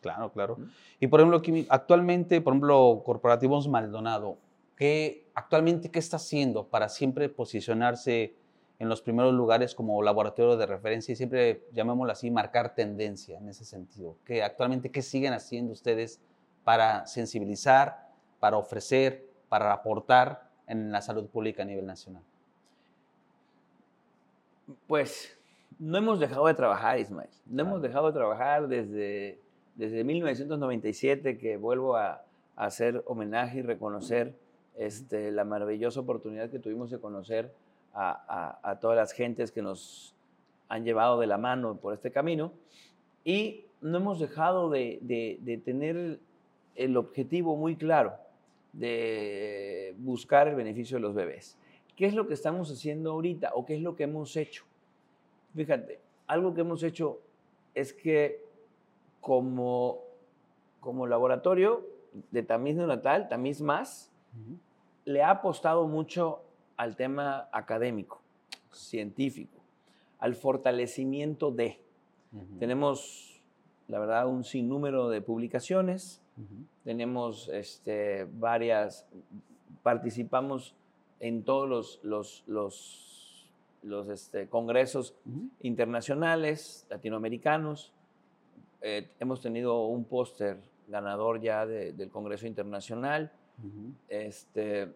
Claro, 0.02 0.32
claro. 0.32 0.58
Y 1.00 1.08
por 1.08 1.20
ejemplo, 1.20 1.42
actualmente, 1.70 2.42
por 2.42 2.54
ejemplo, 2.54 3.02
Corporativos 3.06 3.68
Maldonado, 3.68 4.38
¿qué, 4.76 5.28
actualmente 5.34 5.92
qué 5.92 6.00
está 6.00 6.18
haciendo 6.18 6.68
para 6.68 6.90
siempre 6.90 7.30
posicionarse 7.30 8.36
en 8.80 8.88
los 8.88 9.02
primeros 9.02 9.34
lugares 9.34 9.76
como 9.76 10.02
laboratorio 10.02 10.56
de 10.56 10.66
referencia 10.66 11.12
y 11.12 11.16
siempre, 11.18 11.66
llamémoslo 11.74 12.14
así, 12.14 12.32
marcar 12.32 12.74
tendencia 12.74 13.38
en 13.38 13.50
ese 13.50 13.66
sentido. 13.66 14.16
¿Qué, 14.24 14.42
actualmente, 14.42 14.90
¿qué 14.90 15.02
siguen 15.02 15.34
haciendo 15.34 15.74
ustedes 15.74 16.22
para 16.64 17.06
sensibilizar, 17.06 18.08
para 18.40 18.58
ofrecer, 18.58 19.28
para 19.50 19.74
aportar 19.74 20.50
en 20.66 20.92
la 20.94 21.02
salud 21.02 21.28
pública 21.28 21.64
a 21.64 21.66
nivel 21.66 21.86
nacional? 21.86 22.24
Pues 24.88 25.38
no 25.78 25.98
hemos 25.98 26.20
dejado 26.20 26.48
de 26.48 26.54
trabajar, 26.54 27.00
Ismael. 27.00 27.30
No 27.48 27.64
hemos 27.64 27.82
dejado 27.82 28.08
de 28.08 28.14
trabajar 28.14 28.68
desde, 28.70 29.42
desde 29.76 30.06
1997 30.06 31.38
que 31.38 31.58
vuelvo 31.58 31.98
a, 31.98 32.24
hacer 32.56 33.02
homenaje 33.06 33.60
y 33.60 33.62
reconocer 33.62 34.36
este, 34.76 35.32
la 35.32 35.46
maravillosa 35.46 36.02
oportunidad 36.02 36.50
que 36.50 36.60
tuvimos 36.60 36.92
de 36.92 37.00
conocer 37.00 37.54
a, 38.02 38.78
todas 38.80 38.96
las 38.96 39.12
gentes 39.12 39.52
que 39.52 39.62
nos 39.62 40.16
han 40.70 40.86
llevado 40.86 41.20
de 41.20 41.28
la 41.28 41.38
mano 41.38 41.76
por 41.76 41.94
este 41.94 42.12
camino. 42.12 42.54
Y 43.24 43.66
no 43.82 43.98
hemos 43.98 44.20
dejado 44.20 44.70
de, 44.70 45.00
de 45.02 45.58
tener 45.58 46.20
el 46.76 46.98
objetivo 46.98 47.56
muy 47.56 47.76
claro 47.76 48.14
de 48.74 49.96
buscar 49.98 50.48
el 50.48 50.56
beneficio 50.56 50.98
de 50.98 51.02
los 51.02 51.14
bebés. 51.14 51.58
¿Qué 51.96 52.06
es 52.06 52.14
lo 52.14 52.28
que 52.28 52.34
estamos 52.34 52.72
haciendo 52.72 53.12
ahorita 53.12 53.52
o 53.54 53.66
qué 53.66 53.76
es 53.76 53.82
lo 53.82 53.96
que 53.96 54.04
hemos 54.04 54.36
hecho? 54.38 54.64
Fíjate, 55.56 56.00
algo 56.28 56.54
que 56.54 56.62
hemos 56.62 56.84
hecho 56.84 57.20
es 57.74 57.92
que 57.92 58.46
como, 59.20 60.00
como 60.80 61.08
laboratorio 61.08 61.86
de 62.32 62.44
tamiz 62.44 62.76
neonatal, 62.76 63.28
tamiz 63.28 63.62
más, 63.62 64.12
le 65.06 65.24
ha 65.24 65.32
apostado 65.32 65.88
mucho 65.88 66.42
al 66.80 66.96
tema 66.96 67.50
académico, 67.52 68.22
científico, 68.72 69.60
al 70.18 70.34
fortalecimiento 70.34 71.52
de. 71.52 71.78
Tenemos, 72.58 73.42
la 73.90 74.00
verdad, 74.00 74.30
un 74.30 74.46
sinnúmero 74.46 75.10
de 75.10 75.20
publicaciones, 75.22 76.22
tenemos 76.86 77.50
este, 77.50 78.26
varias, 78.32 79.06
participamos 79.84 80.74
en 81.20 81.44
todos 81.44 81.68
los, 81.68 82.00
los, 82.02 82.44
los, 82.48 83.52
los 83.84 84.08
este, 84.08 84.48
congresos 84.48 85.16
internacionales, 85.60 86.86
latinoamericanos. 86.90 87.92
Eh, 88.80 89.10
hemos 89.20 89.42
tenido 89.42 89.86
un 89.88 90.06
póster 90.06 90.62
ganador 90.88 91.42
ya 91.42 91.66
del 91.66 92.10
Congreso 92.10 92.48
Internacional. 92.48 93.34
este, 94.08 94.94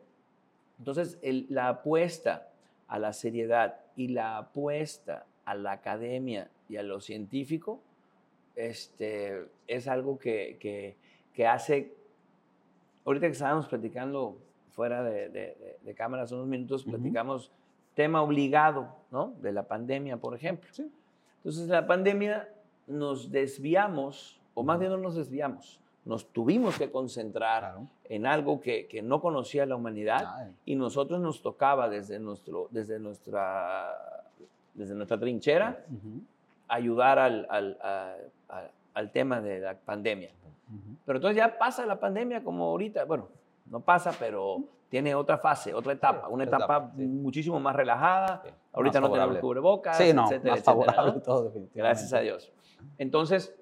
entonces, 0.80 1.20
la 1.50 1.70
apuesta 1.70 2.50
a 2.88 3.00
la 3.00 3.14
seriedad 3.14 3.80
y 3.96 4.10
la 4.10 4.38
apuesta 4.38 5.26
a 5.46 5.56
la 5.56 5.74
academia 5.74 6.50
y 6.70 6.78
a 6.78 6.84
lo 6.84 7.00
científico 7.00 7.80
este, 8.56 9.48
es 9.68 9.88
algo 9.88 10.18
que, 10.18 10.58
que, 10.60 10.96
que 11.34 11.48
hace, 11.48 11.94
ahorita 13.06 13.28
que 13.28 13.34
estábamos 13.34 13.68
platicando 13.68 14.38
fuera 14.72 15.04
de, 15.04 15.30
de, 15.30 15.94
cámaras 15.94 16.32
unos 16.32 16.48
minutos, 16.48 16.84
platicamos 16.84 17.52
tema 17.94 18.22
obligado, 18.22 18.96
¿no? 19.12 19.34
De 19.42 19.52
la 19.52 19.64
pandemia, 19.64 20.18
por 20.18 20.36
ejemplo. 20.36 20.70
Entonces, 21.38 21.68
la 21.68 21.86
pandemia 21.86 22.50
nos 22.88 23.32
desviamos, 23.32 24.40
o 24.56 24.64
más 24.64 24.80
bien 24.80 24.92
no 24.92 24.98
nos 24.98 25.16
desviamos, 25.16 25.80
nos 26.06 26.28
tuvimos 26.28 26.78
que 26.78 26.92
concentrar 26.92 27.76
en 28.06 28.26
algo 28.26 28.60
que, 28.60 28.88
que, 28.88 29.02
no 29.02 29.22
conocía 29.22 29.66
la 29.66 29.76
humanidad 29.76 30.52
y 30.66 30.76
nosotros 30.76 31.22
nos 31.22 31.42
tocaba 31.42 31.88
desde, 31.88 32.20
nuestro, 32.20 32.68
desde, 32.72 33.00
nuestra, 33.00 34.26
desde 34.74 34.96
nuestra 34.96 35.18
trinchera 35.18 35.86
ayudar 36.68 37.20
al, 37.20 37.48
al, 37.50 37.78
al, 38.94 39.12
tema 39.12 39.40
de 39.40 39.60
la 39.60 39.76
pandemia. 39.76 40.32
Pero 41.06 41.18
entonces 41.18 41.38
ya 41.38 41.58
pasa 41.58 41.86
la 41.86 42.00
pandemia 42.00 42.44
como 42.44 42.66
ahorita, 42.66 43.06
bueno, 43.06 43.30
no 43.70 43.80
pasa, 43.80 44.12
pero 44.20 44.64
tiene 44.90 45.16
otra 45.16 45.38
fase, 45.38 45.74
otra 45.74 45.94
etapa, 45.94 46.28
una 46.28 46.44
etapa, 46.44 46.92
muchísimo 46.96 47.60
más 47.60 47.76
relajada. 47.76 48.44
Ahorita 48.74 49.00
no 49.00 49.12
tenemos 49.12 49.38
cubrebocas, 49.38 49.98
sí, 49.98 50.14
no, 50.14 50.26
etcétera, 50.26 50.56
más 50.56 50.64
favorable 50.64 51.22
todo, 51.22 51.46
definitivamente. 51.46 51.80
Gracias 51.80 52.14
a 52.14 52.20
Dios. 52.20 52.52
Entonces, 52.98 53.56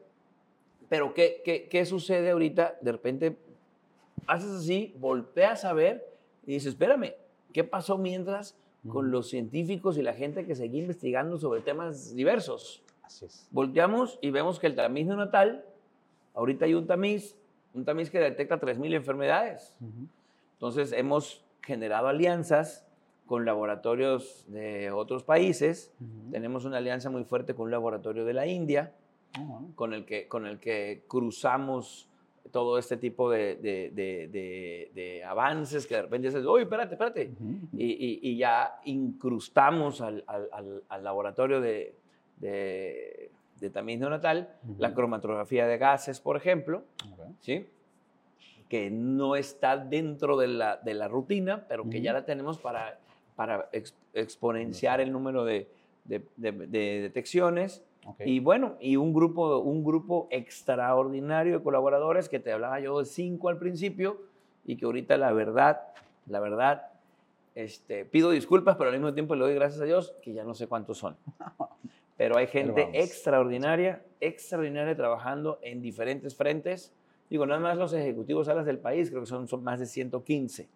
pero 0.91 1.13
¿qué, 1.13 1.41
qué, 1.45 1.69
qué 1.69 1.85
sucede 1.85 2.31
ahorita? 2.31 2.77
De 2.81 2.91
repente 2.91 3.37
haces 4.27 4.51
así, 4.51 4.93
volteas 4.99 5.63
a 5.63 5.71
ver 5.71 6.05
y 6.45 6.51
dices, 6.51 6.73
espérame, 6.73 7.13
¿qué 7.53 7.63
pasó 7.63 7.97
mientras 7.97 8.57
con 8.89 9.09
los 9.09 9.29
científicos 9.29 9.97
y 9.97 10.01
la 10.01 10.13
gente 10.13 10.45
que 10.45 10.53
seguía 10.53 10.81
investigando 10.81 11.37
sobre 11.37 11.61
temas 11.61 12.13
diversos? 12.13 12.83
Así 13.03 13.23
es. 13.23 13.47
Volteamos 13.51 14.19
y 14.21 14.31
vemos 14.31 14.59
que 14.59 14.67
el 14.67 14.75
tamiz 14.75 15.07
neonatal, 15.07 15.63
ahorita 16.33 16.65
hay 16.65 16.73
un 16.73 16.87
tamiz 16.87 17.37
un 17.73 17.85
tamiz 17.85 18.09
que 18.09 18.19
detecta 18.19 18.59
3.000 18.59 18.93
enfermedades. 18.95 19.77
Entonces 20.55 20.91
hemos 20.91 21.45
generado 21.61 22.09
alianzas 22.09 22.85
con 23.27 23.45
laboratorios 23.45 24.43
de 24.49 24.91
otros 24.91 25.23
países. 25.23 25.93
Tenemos 26.31 26.65
una 26.65 26.79
alianza 26.79 27.09
muy 27.09 27.23
fuerte 27.23 27.55
con 27.55 27.67
un 27.67 27.71
laboratorio 27.71 28.25
de 28.25 28.33
la 28.33 28.45
India, 28.45 28.93
con, 29.75 29.93
el 29.93 30.05
que, 30.05 30.27
con 30.27 30.45
el 30.45 30.59
que 30.59 31.03
cruzamos 31.07 32.07
todo 32.51 32.77
este 32.77 32.97
tipo 32.97 33.29
de, 33.29 33.55
de, 33.55 35.23
avances 35.25 35.87
que 35.87 35.95
de 35.95 36.01
repente 36.01 36.27
dices, 36.27 36.45
oye, 36.45 36.63
espérate, 36.63 36.95
espérate. 36.95 37.31
y, 37.73 38.19
y, 38.29 38.37
ya 38.37 38.79
incrustamos 38.85 40.01
al, 40.01 40.23
al, 40.27 40.83
al 40.89 41.03
laboratorio 41.03 41.61
de, 41.61 41.95
de 43.61 43.69
tamiz 43.69 43.99
neonatal, 43.99 44.49
la 44.79 44.93
cromatografía 44.93 45.67
de 45.67 45.77
gases, 45.77 46.19
por 46.19 46.35
ejemplo, 46.35 46.83
¿sí? 47.39 47.67
que 48.67 48.89
no 48.89 49.35
está 49.35 49.77
dentro 49.77 50.35
de 50.37 50.47
la, 50.47 50.77
de 50.77 50.93
la 50.95 51.07
rutina, 51.07 51.65
pero 51.67 51.89
que 51.89 52.01
ya 52.01 52.11
la 52.11 52.25
tenemos 52.25 52.57
para, 52.57 52.99
para 53.35 53.69
exponenciar 54.13 54.99
el 54.99 55.11
número 55.11 55.45
de, 55.45 55.69
de, 56.05 57.11
detecciones. 58.01 58.33
Y 58.33 58.39
bueno, 58.39 58.75
y 58.79 58.95
un 58.95 59.13
grupo, 59.13 59.59
un 59.59 59.83
grupo 59.83 60.27
extraordinario 60.31 61.57
de 61.57 61.63
colaboradores 61.63 62.29
que 62.29 62.39
te 62.39 62.51
hablaba 62.51 62.79
yo 62.79 62.99
de 62.99 63.05
cinco 63.05 63.49
al 63.49 63.57
principio 63.57 64.21
y 64.65 64.77
que 64.77 64.85
ahorita 64.85 65.17
la 65.17 65.31
verdad, 65.31 65.81
la 66.27 66.39
verdad, 66.39 66.87
este, 67.55 68.05
pido 68.05 68.31
disculpas, 68.31 68.77
pero 68.77 68.89
al 68.89 68.95
mismo 68.95 69.13
tiempo 69.13 69.35
le 69.35 69.41
doy 69.41 69.55
gracias 69.55 69.81
a 69.81 69.85
Dios 69.85 70.15
que 70.21 70.33
ya 70.33 70.43
no 70.43 70.53
sé 70.53 70.67
cuántos 70.67 70.97
son. 70.97 71.17
pero 72.17 72.37
hay 72.37 72.47
gente 72.47 72.89
extraordinaria, 72.93 74.03
extraordinaria 74.19 74.95
trabajando 74.95 75.59
en 75.61 75.81
diferentes 75.81 76.35
frentes. 76.35 76.93
Digo, 77.29 77.45
nada 77.45 77.59
más 77.59 77.77
los 77.77 77.93
ejecutivos 77.93 78.47
alas 78.47 78.65
del 78.65 78.77
país, 78.77 79.09
creo 79.09 79.21
que 79.21 79.27
son, 79.27 79.47
son 79.47 79.63
más 79.63 79.79
de 79.79 79.85
115 79.85 80.69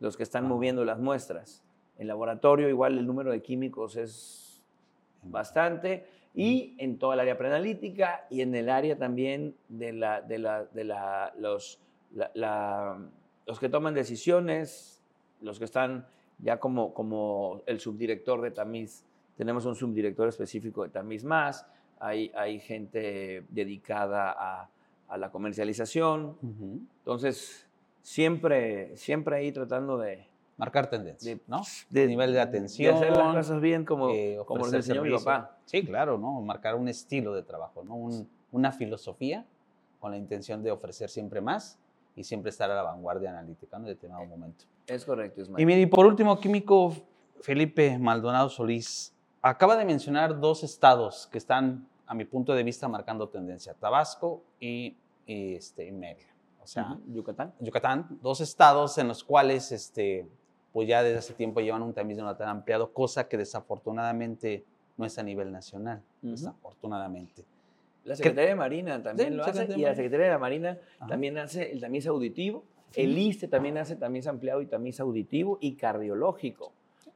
los 0.00 0.16
que 0.16 0.24
están 0.24 0.48
moviendo 0.48 0.84
las 0.84 0.98
muestras. 0.98 1.62
En 1.96 2.08
laboratorio 2.08 2.68
igual 2.68 2.98
el 2.98 3.06
número 3.06 3.30
de 3.30 3.40
químicos 3.40 3.96
es 3.96 4.60
bastante 5.22 6.04
y 6.34 6.74
en 6.78 6.98
toda 6.98 7.14
el 7.14 7.20
área 7.20 7.36
preanalítica 7.36 8.26
y 8.30 8.40
en 8.40 8.54
el 8.54 8.68
área 8.70 8.96
también 8.96 9.54
de, 9.68 9.92
la, 9.92 10.22
de, 10.22 10.38
la, 10.38 10.64
de 10.64 10.84
la, 10.84 11.32
los, 11.38 11.80
los 13.46 13.60
que 13.60 13.68
toman 13.68 13.94
decisiones, 13.94 15.02
los 15.40 15.58
que 15.58 15.64
están 15.64 16.06
ya 16.38 16.58
como, 16.58 16.94
como 16.94 17.62
el 17.66 17.80
subdirector 17.80 18.40
de 18.40 18.50
Tamiz 18.50 19.04
tenemos 19.36 19.64
un 19.64 19.74
subdirector 19.74 20.28
específico 20.28 20.82
de 20.82 20.90
Tamiz 20.90 21.24
Más, 21.24 21.66
hay, 21.98 22.30
hay 22.34 22.60
gente 22.60 23.44
dedicada 23.48 24.34
a, 24.36 24.68
a 25.08 25.18
la 25.18 25.30
comercialización. 25.30 26.36
Entonces, 26.98 27.68
siempre, 28.00 28.96
siempre 28.96 29.36
ahí 29.36 29.52
tratando 29.52 29.98
de... 29.98 30.26
Marcar 30.56 30.88
tendencia, 30.88 31.38
¿no? 31.46 31.62
De, 31.90 32.06
nivel 32.06 32.32
de 32.32 32.40
atención. 32.40 32.94
De 32.94 33.06
hacer 33.06 33.16
las 33.16 33.34
cosas 33.34 33.60
bien 33.60 33.84
como, 33.84 34.10
eh, 34.10 34.38
como 34.46 34.66
enseñó 34.66 35.02
mi 35.02 35.10
papá. 35.10 35.56
Sí, 35.64 35.84
claro, 35.84 36.18
¿no? 36.18 36.40
Marcar 36.40 36.74
un 36.74 36.88
estilo 36.88 37.34
de 37.34 37.42
trabajo, 37.42 37.82
¿no? 37.84 38.26
una 38.52 38.70
filosofía 38.70 39.46
con 39.98 40.10
la 40.10 40.18
intención 40.18 40.62
de 40.62 40.70
ofrecer 40.70 41.08
siempre 41.08 41.40
más 41.40 41.78
y 42.14 42.24
siempre 42.24 42.50
estar 42.50 42.70
a 42.70 42.74
la 42.74 42.82
vanguardia 42.82 43.30
analítica 43.30 43.76
en 43.78 43.84
determinado 43.84 44.26
momento. 44.26 44.66
Es 44.86 45.04
correcto, 45.04 45.40
Ismael. 45.40 45.68
Y, 45.68 45.82
y 45.82 45.86
por 45.86 46.04
último, 46.04 46.38
químico 46.38 46.92
Felipe 47.42 47.98
Maldonado 47.98 48.48
Solís, 48.48 49.12
acaba 49.42 49.76
de 49.76 49.84
mencionar 49.84 50.38
dos 50.38 50.62
estados 50.62 51.28
que 51.30 51.38
están, 51.38 51.88
a 52.06 52.14
mi 52.14 52.24
punto 52.24 52.54
de 52.54 52.62
vista, 52.62 52.88
marcando 52.88 53.28
tendencia, 53.28 53.74
Tabasco 53.74 54.42
y, 54.60 54.96
este, 55.26 55.90
Mérida. 55.90 56.28
O 56.62 56.66
sea, 56.66 56.96
Yucatán. 57.08 57.52
Yucatán, 57.58 58.18
dos 58.22 58.40
estados 58.40 58.96
en 58.98 59.08
los 59.08 59.24
cuales 59.24 59.72
este, 59.72 60.28
pues 60.72 60.88
ya 60.88 61.02
desde 61.02 61.18
hace 61.18 61.34
tiempo 61.34 61.60
llevan 61.60 61.82
un 61.82 61.92
tamiz 61.92 62.16
tan 62.16 62.48
ampliado, 62.48 62.92
cosa 62.92 63.28
que 63.28 63.36
desafortunadamente 63.36 64.64
no 64.96 65.04
es 65.04 65.18
a 65.18 65.22
nivel 65.22 65.52
nacional, 65.52 66.02
desafortunadamente. 66.20 67.44
La 68.04 68.16
Secretaría 68.16 68.50
de 68.50 68.56
Marina 68.56 69.02
también 69.02 69.36
lo 69.36 69.44
hace 69.44 69.68
y 69.76 69.82
la 69.82 69.94
Secretaría 69.94 70.26
de 70.26 70.32
la 70.32 70.38
Marina 70.38 70.78
también 71.08 71.38
hace 71.38 71.70
el 71.70 71.80
tamiz 71.80 72.06
auditivo. 72.06 72.64
El 72.94 73.16
ISTE 73.16 73.48
también 73.48 73.78
hace 73.78 73.96
tamiz 73.96 74.26
ampliado 74.26 74.60
y 74.60 74.66
tamiz 74.66 75.00
auditivo 75.00 75.58
y 75.60 75.76
cardiológico. 75.76 76.72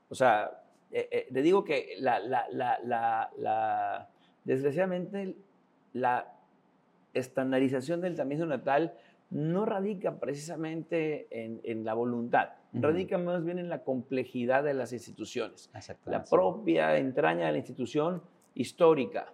O 0.08 0.14
sea, 0.14 0.62
eh, 0.90 1.28
te 1.32 1.42
digo 1.42 1.64
que 1.64 1.96
la, 1.98 2.20
la, 2.20 2.46
la, 2.50 4.08
desgraciadamente 4.44 5.34
la 5.92 6.32
estandarización 7.12 8.00
del 8.00 8.14
tamiz 8.14 8.38
natal 8.40 8.94
no 9.30 9.64
radica 9.64 10.18
precisamente 10.18 11.26
en, 11.30 11.84
la 11.84 11.94
voluntad, 11.94 12.50
radica 12.72 13.18
más 13.18 13.44
bien 13.44 13.58
en 13.58 13.68
la 13.68 13.82
complejidad 13.82 14.62
de 14.62 14.74
las 14.74 14.92
instituciones. 14.92 15.70
La 16.04 16.24
propia 16.24 16.96
entraña 16.96 17.46
de 17.46 17.52
la 17.52 17.58
institución 17.58 18.22
histórica 18.54 19.32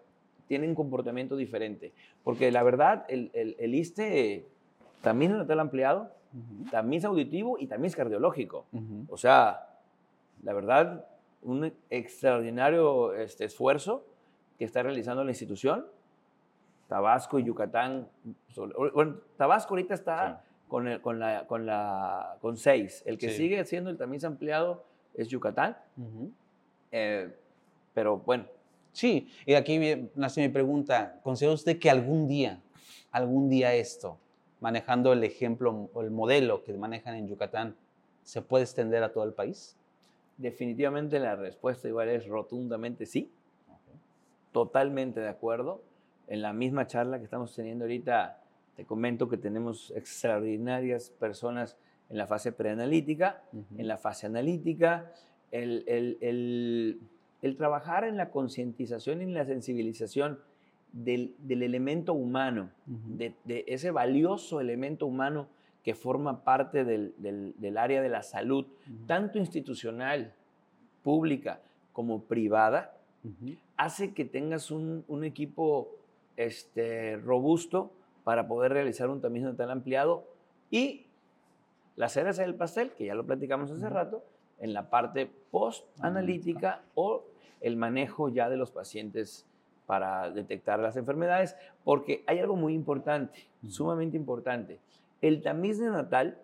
tiene 0.49 0.68
un 0.68 0.74
comportamiento 0.74 1.36
diferente, 1.36 1.93
porque 2.24 2.51
la 2.51 2.62
verdad 2.62 3.05
el, 3.09 3.30
el, 3.34 3.74
ISTE 3.74 4.47
también 5.03 5.32
es 5.32 5.38
natal 5.38 5.61
ampliado, 5.61 6.11
también 6.70 7.01
es 7.01 7.05
auditivo 7.05 7.59
y 7.59 7.66
también 7.66 7.90
es 7.90 7.97
cardiológico. 7.97 8.66
O 9.09 9.16
sea, 9.16 9.68
la 10.43 10.53
verdad, 10.53 11.07
un 11.43 11.72
extraordinario 11.90 13.14
este, 13.14 13.45
esfuerzo 13.45 14.07
que 14.59 14.64
está 14.64 14.82
realizando 14.82 15.24
la 15.24 15.30
institución 15.30 15.86
Tabasco 16.93 17.38
y 17.38 17.45
Yucatán. 17.45 18.07
Bueno, 18.93 19.16
Tabasco 19.38 19.72
ahorita 19.72 19.95
está 19.95 20.45
con, 20.68 20.99
con, 20.99 21.18
la, 21.18 21.47
con, 21.47 21.64
la, 21.64 22.36
con 22.43 22.59
seis. 22.59 23.03
El 23.07 23.16
que 23.16 23.30
sigue 23.30 23.64
siendo 23.64 23.88
el 23.88 23.97
tamiz 23.97 24.24
ampliado 24.24 24.84
es 25.14 25.28
Yucatán. 25.28 25.74
Eh, 26.90 27.34
pero 27.95 28.18
bueno. 28.18 28.45
Sí, 28.93 29.26
y 29.47 29.55
aquí 29.55 30.11
nace 30.14 30.43
mi 30.43 30.51
pregunta. 30.51 31.18
¿Considera 31.22 31.55
usted 31.55 31.78
que 31.78 31.88
algún 31.88 32.28
día, 32.28 32.61
algún 33.11 33.49
día 33.49 33.72
esto, 33.72 34.18
manejando 34.61 35.14
el 35.14 35.24
ejemplo 35.24 35.88
o 35.95 36.03
el 36.03 36.11
modelo 36.11 36.62
que 36.62 36.74
manejan 36.74 37.14
en 37.14 37.26
Yucatán, 37.26 37.74
se 38.22 38.43
puede 38.43 38.64
extender 38.64 39.03
a 39.03 39.14
todo 39.14 39.24
el 39.24 39.32
país? 39.32 39.78
Definitivamente 40.36 41.18
la 41.20 41.36
respuesta 41.36 41.88
igual 41.88 42.11
es 42.11 42.26
rotundamente 42.26 43.07
sí. 43.07 43.32
Totalmente 44.53 45.20
de 45.20 45.30
acuerdo 45.30 45.80
en 46.28 46.42
la 46.42 46.52
misma 46.52 46.86
charla 46.86 47.18
que 47.18 47.24
estamos 47.24 47.54
teniendo 47.54 47.84
ahorita, 47.84 48.40
te 48.76 48.84
comento 48.84 49.28
que 49.28 49.36
tenemos 49.36 49.92
extraordinarias 49.96 51.10
personas 51.10 51.76
en 52.08 52.18
la 52.18 52.26
fase 52.26 52.52
preanalítica, 52.52 53.42
en 53.76 53.88
la 53.88 53.96
fase 53.96 54.26
analítica, 54.26 55.12
el, 55.50 55.84
el, 55.86 56.98
el, 57.40 57.56
trabajar 57.56 58.04
en 58.04 58.16
la 58.16 58.30
concientización 58.30 59.20
y 59.20 59.24
en 59.24 59.34
la 59.34 59.44
sensibilización 59.44 60.38
del, 60.92 61.34
del 61.38 61.62
elemento 61.62 62.12
humano, 62.12 62.70
de, 62.86 63.34
de, 63.44 63.64
ese 63.66 63.90
valioso 63.90 64.60
elemento 64.60 65.06
humano 65.06 65.48
que 65.82 65.94
forma 65.94 66.44
parte 66.44 66.84
del, 66.84 67.14
del, 67.18 67.78
área 67.78 68.02
de 68.02 68.08
la 68.08 68.22
salud, 68.22 68.66
tanto 69.06 69.38
institucional, 69.38 70.34
pública 71.02 71.60
como 71.92 72.24
privada, 72.24 72.96
hace 73.76 74.12
que 74.12 74.24
tengas 74.24 74.70
un, 74.70 75.04
un 75.08 75.24
equipo 75.24 75.90
este, 76.37 77.16
robusto 77.16 77.93
para 78.24 78.47
poder 78.47 78.72
realizar 78.72 79.11
un 79.11 79.20
tamiz 79.20 79.45
tan 79.57 79.70
ampliado 79.70 80.24
y 80.70 81.07
la 81.97 82.09
cereza 82.09 82.43
del 82.43 82.55
pastel, 82.55 82.93
que 82.93 83.07
ya 83.07 83.14
lo 83.14 83.26
platicamos 83.26 83.70
hace 83.70 83.89
rato, 83.89 84.24
en 84.59 84.72
la 84.72 84.89
parte 84.89 85.30
post-analítica 85.51 86.83
o 86.95 87.24
el 87.61 87.76
manejo 87.76 88.28
ya 88.28 88.49
de 88.49 88.57
los 88.57 88.70
pacientes 88.70 89.47
para 89.87 90.30
detectar 90.30 90.78
las 90.78 90.97
enfermedades, 90.97 91.57
porque 91.85 92.22
hay 92.26 92.39
algo 92.39 92.57
muy 92.57 92.72
importante, 92.72 93.47
sumamente 93.68 94.16
importante. 94.16 94.78
El 95.20 95.43
tamiz 95.43 95.78
neonatal 95.78 96.39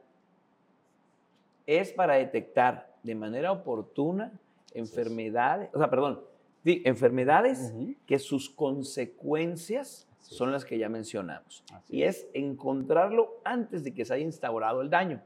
es 1.66 1.92
para 1.92 2.14
detectar 2.14 2.94
de 3.02 3.14
manera 3.14 3.52
oportuna 3.52 4.32
enfermedades, 4.74 5.70
o 5.72 5.78
sea, 5.78 5.88
perdón, 5.88 6.20
Sí, 6.64 6.82
enfermedades 6.84 7.72
que 8.06 8.18
sus 8.18 8.50
consecuencias 8.50 10.06
son 10.20 10.52
las 10.52 10.64
que 10.64 10.78
ya 10.78 10.88
mencionamos. 10.88 11.64
y 11.88 12.02
es. 12.02 12.26
encontrarlo 12.34 13.40
antes 13.44 13.84
de 13.84 13.94
que 13.94 14.04
se 14.04 14.14
haya 14.14 14.24
instaurado 14.24 14.82
el 14.82 14.90
daño, 14.90 15.22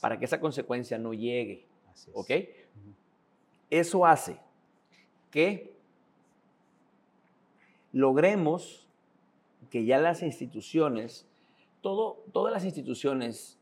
para 0.00 0.18
que 0.18 0.24
esa 0.24 0.40
consecuencia 0.40 0.98
no 0.98 1.12
llegue. 1.12 1.66
¿Ok? 2.12 2.30
Eso 3.70 4.06
hace 4.06 4.38
que 5.30 5.74
logremos 7.92 8.86
que 9.70 9.84
ya 9.84 9.98
las 9.98 10.22
instituciones, 10.22 11.26
todo, 11.80 12.24
todas 12.32 12.52
las 12.52 12.64
instituciones 12.64 13.58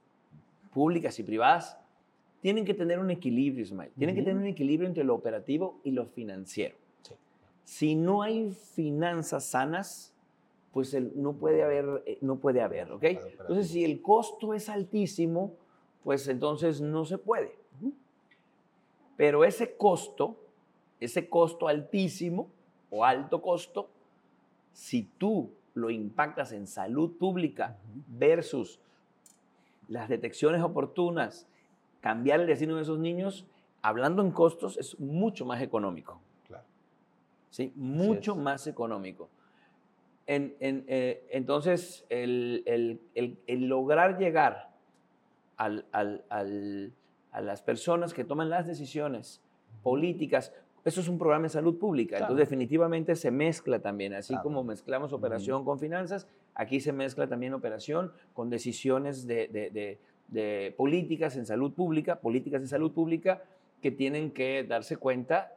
públicas 0.72 1.18
y 1.18 1.22
privadas, 1.22 1.78
tienen 2.42 2.64
que 2.64 2.74
tener 2.74 2.98
un 2.98 3.10
equilibrio, 3.10 3.62
Ismael. 3.62 3.90
Tienen 3.96 4.14
que 4.14 4.22
tener 4.22 4.36
un 4.36 4.46
equilibrio 4.46 4.86
entre 4.86 5.04
lo 5.04 5.14
operativo 5.14 5.80
y 5.82 5.92
lo 5.92 6.04
financiero. 6.04 6.76
Si 7.64 7.94
no 7.94 8.22
hay 8.22 8.50
finanzas 8.50 9.44
sanas, 9.46 10.14
pues 10.72 10.94
no 11.16 11.34
puede 11.34 11.62
haber, 11.62 12.02
eh, 12.06 12.18
no 12.20 12.36
puede 12.36 12.60
haber, 12.60 12.92
¿ok? 12.92 13.04
Entonces, 13.04 13.68
si 13.68 13.84
el 13.84 14.02
costo 14.02 14.54
es 14.54 14.68
altísimo, 14.68 15.54
pues 16.02 16.28
entonces 16.28 16.80
no 16.80 17.04
se 17.04 17.18
puede. 17.18 17.58
Pero 19.16 19.44
ese 19.44 19.76
costo, 19.76 20.36
ese 21.00 21.28
costo 21.28 21.68
altísimo 21.68 22.50
o 22.90 23.04
alto 23.04 23.40
costo, 23.40 23.88
si 24.72 25.04
tú 25.18 25.52
lo 25.74 25.90
impactas 25.90 26.52
en 26.52 26.66
salud 26.66 27.16
pública 27.16 27.78
versus 28.08 28.80
las 29.88 30.08
detecciones 30.08 30.62
oportunas, 30.62 31.46
cambiar 32.00 32.40
el 32.40 32.46
destino 32.46 32.76
de 32.76 32.82
esos 32.82 32.98
niños, 32.98 33.46
hablando 33.82 34.22
en 34.22 34.30
costos, 34.30 34.76
es 34.76 34.98
mucho 34.98 35.44
más 35.44 35.62
económico. 35.62 36.20
¿Sí? 37.54 37.72
mucho 37.76 38.34
más 38.34 38.66
económico. 38.66 39.28
Eh, 40.26 41.24
entonces, 41.30 42.04
el, 42.08 42.98
lograr 43.46 44.18
llegar 44.18 44.70
a 45.56 45.68
las 47.40 47.62
personas 47.62 48.12
que 48.12 48.24
toman 48.24 48.50
las 48.50 48.66
decisiones 48.66 49.40
políticas, 49.84 50.52
eso 50.84 51.00
es 51.00 51.06
un 51.06 51.16
programa 51.16 51.44
de 51.44 51.50
salud 51.50 51.78
pública, 51.78 52.18
entonces 52.18 52.48
definitivamente 52.48 53.14
se 53.14 53.30
mezcla 53.30 53.78
también, 53.78 54.14
así 54.14 54.36
como 54.42 54.64
mezclamos 54.64 55.12
operación 55.12 55.64
con 55.64 55.78
finanzas, 55.78 56.26
aquí 56.56 56.80
se 56.80 56.92
mezcla 56.92 57.28
también 57.28 57.54
operación 57.54 58.12
con 58.32 58.50
decisiones 58.50 59.28
de, 59.28 59.98
de 60.26 60.74
políticas 60.76 61.36
en 61.36 61.46
salud 61.46 61.72
pública, 61.72 62.18
políticas 62.18 62.62
de 62.62 62.66
salud 62.66 62.90
pública 62.90 63.44
que 63.80 63.92
tienen 63.92 64.32
que 64.32 64.64
darse 64.64 64.96
cuenta 64.96 65.52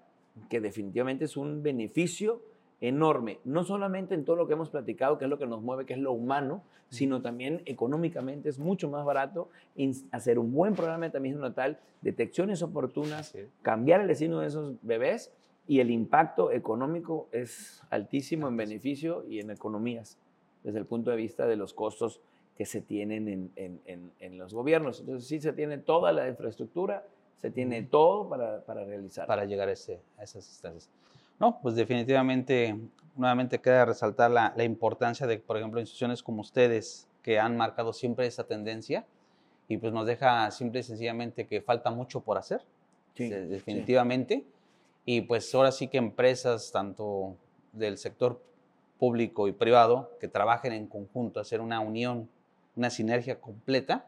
que 0.49 0.61
definitivamente 0.61 1.25
es 1.25 1.37
un 1.37 1.63
beneficio 1.63 2.41
enorme, 2.79 3.39
no 3.43 3.63
solamente 3.63 4.13
en 4.13 4.23
todo 4.23 4.35
lo 4.35 4.47
que 4.47 4.53
hemos 4.53 4.69
platicado, 4.69 5.17
que 5.17 5.25
es 5.25 5.29
lo 5.29 5.39
que 5.39 5.47
nos 5.47 5.61
mueve, 5.61 5.85
que 5.85 5.93
es 5.93 5.99
lo 5.99 6.11
humano, 6.11 6.63
sino 6.89 7.21
también 7.21 7.63
económicamente 7.65 8.49
es 8.49 8.59
mucho 8.59 8.89
más 8.89 9.03
barato 9.03 9.49
hacer 10.11 10.37
un 10.37 10.53
buen 10.53 10.75
programa 10.75 11.05
de 11.05 11.11
tamiz 11.11 11.35
natal, 11.35 11.79
detecciones 12.01 12.61
oportunas, 12.61 13.35
cambiar 13.63 14.01
el 14.01 14.07
destino 14.07 14.39
de 14.39 14.47
esos 14.47 14.75
bebés 14.83 15.33
y 15.67 15.79
el 15.79 15.89
impacto 15.89 16.51
económico 16.51 17.27
es 17.31 17.83
altísimo 17.89 18.47
en 18.47 18.57
beneficio 18.57 19.25
y 19.27 19.39
en 19.39 19.49
economías, 19.49 20.17
desde 20.63 20.79
el 20.79 20.85
punto 20.85 21.09
de 21.09 21.17
vista 21.17 21.47
de 21.47 21.55
los 21.55 21.73
costos 21.73 22.21
que 22.55 22.65
se 22.65 22.81
tienen 22.81 23.27
en, 23.27 23.51
en, 23.55 24.11
en 24.19 24.37
los 24.37 24.53
gobiernos. 24.53 24.99
Entonces 24.99 25.27
sí 25.27 25.39
se 25.39 25.53
tiene 25.53 25.77
toda 25.77 26.11
la 26.11 26.27
infraestructura, 26.27 27.05
se 27.41 27.51
tiene 27.51 27.83
todo 27.83 28.27
para, 28.29 28.61
para 28.65 28.83
realizar. 28.83 29.27
Para 29.27 29.45
llegar 29.45 29.69
a, 29.69 29.73
ese, 29.73 30.01
a 30.17 30.23
esas 30.23 30.47
instancias. 30.47 30.89
No, 31.39 31.59
pues 31.61 31.75
definitivamente, 31.75 32.75
nuevamente 33.15 33.59
queda 33.59 33.85
resaltar 33.85 34.31
la, 34.31 34.53
la, 34.55 34.63
importancia 34.63 35.27
de, 35.27 35.37
por 35.37 35.57
ejemplo, 35.57 35.79
instituciones 35.79 36.23
como 36.23 36.41
ustedes, 36.41 37.07
que 37.21 37.39
han 37.39 37.57
marcado 37.57 37.93
siempre 37.93 38.25
esa 38.25 38.45
tendencia 38.45 39.05
y 39.67 39.77
pues 39.77 39.91
nos 39.91 40.07
deja 40.07 40.49
simple 40.51 40.79
y 40.79 40.83
sencillamente 40.83 41.45
que 41.45 41.61
falta 41.61 41.91
mucho 41.91 42.21
por 42.21 42.37
hacer, 42.37 42.63
sí, 43.15 43.29
definitivamente. 43.29 44.45
Y 45.05 45.21
pues 45.21 45.53
ahora 45.53 45.71
sí 45.71 45.87
que 45.87 45.97
empresas, 45.97 46.71
tanto 46.71 47.35
del 47.73 47.97
sector 47.97 48.41
público 48.97 49.47
y 49.47 49.51
privado, 49.51 50.11
que 50.19 50.27
trabajen 50.27 50.73
en 50.73 50.87
conjunto, 50.87 51.39
hacer 51.39 51.61
una 51.61 51.79
unión, 51.79 52.29
una 52.75 52.89
sinergia 52.89 53.39
completa, 53.39 54.07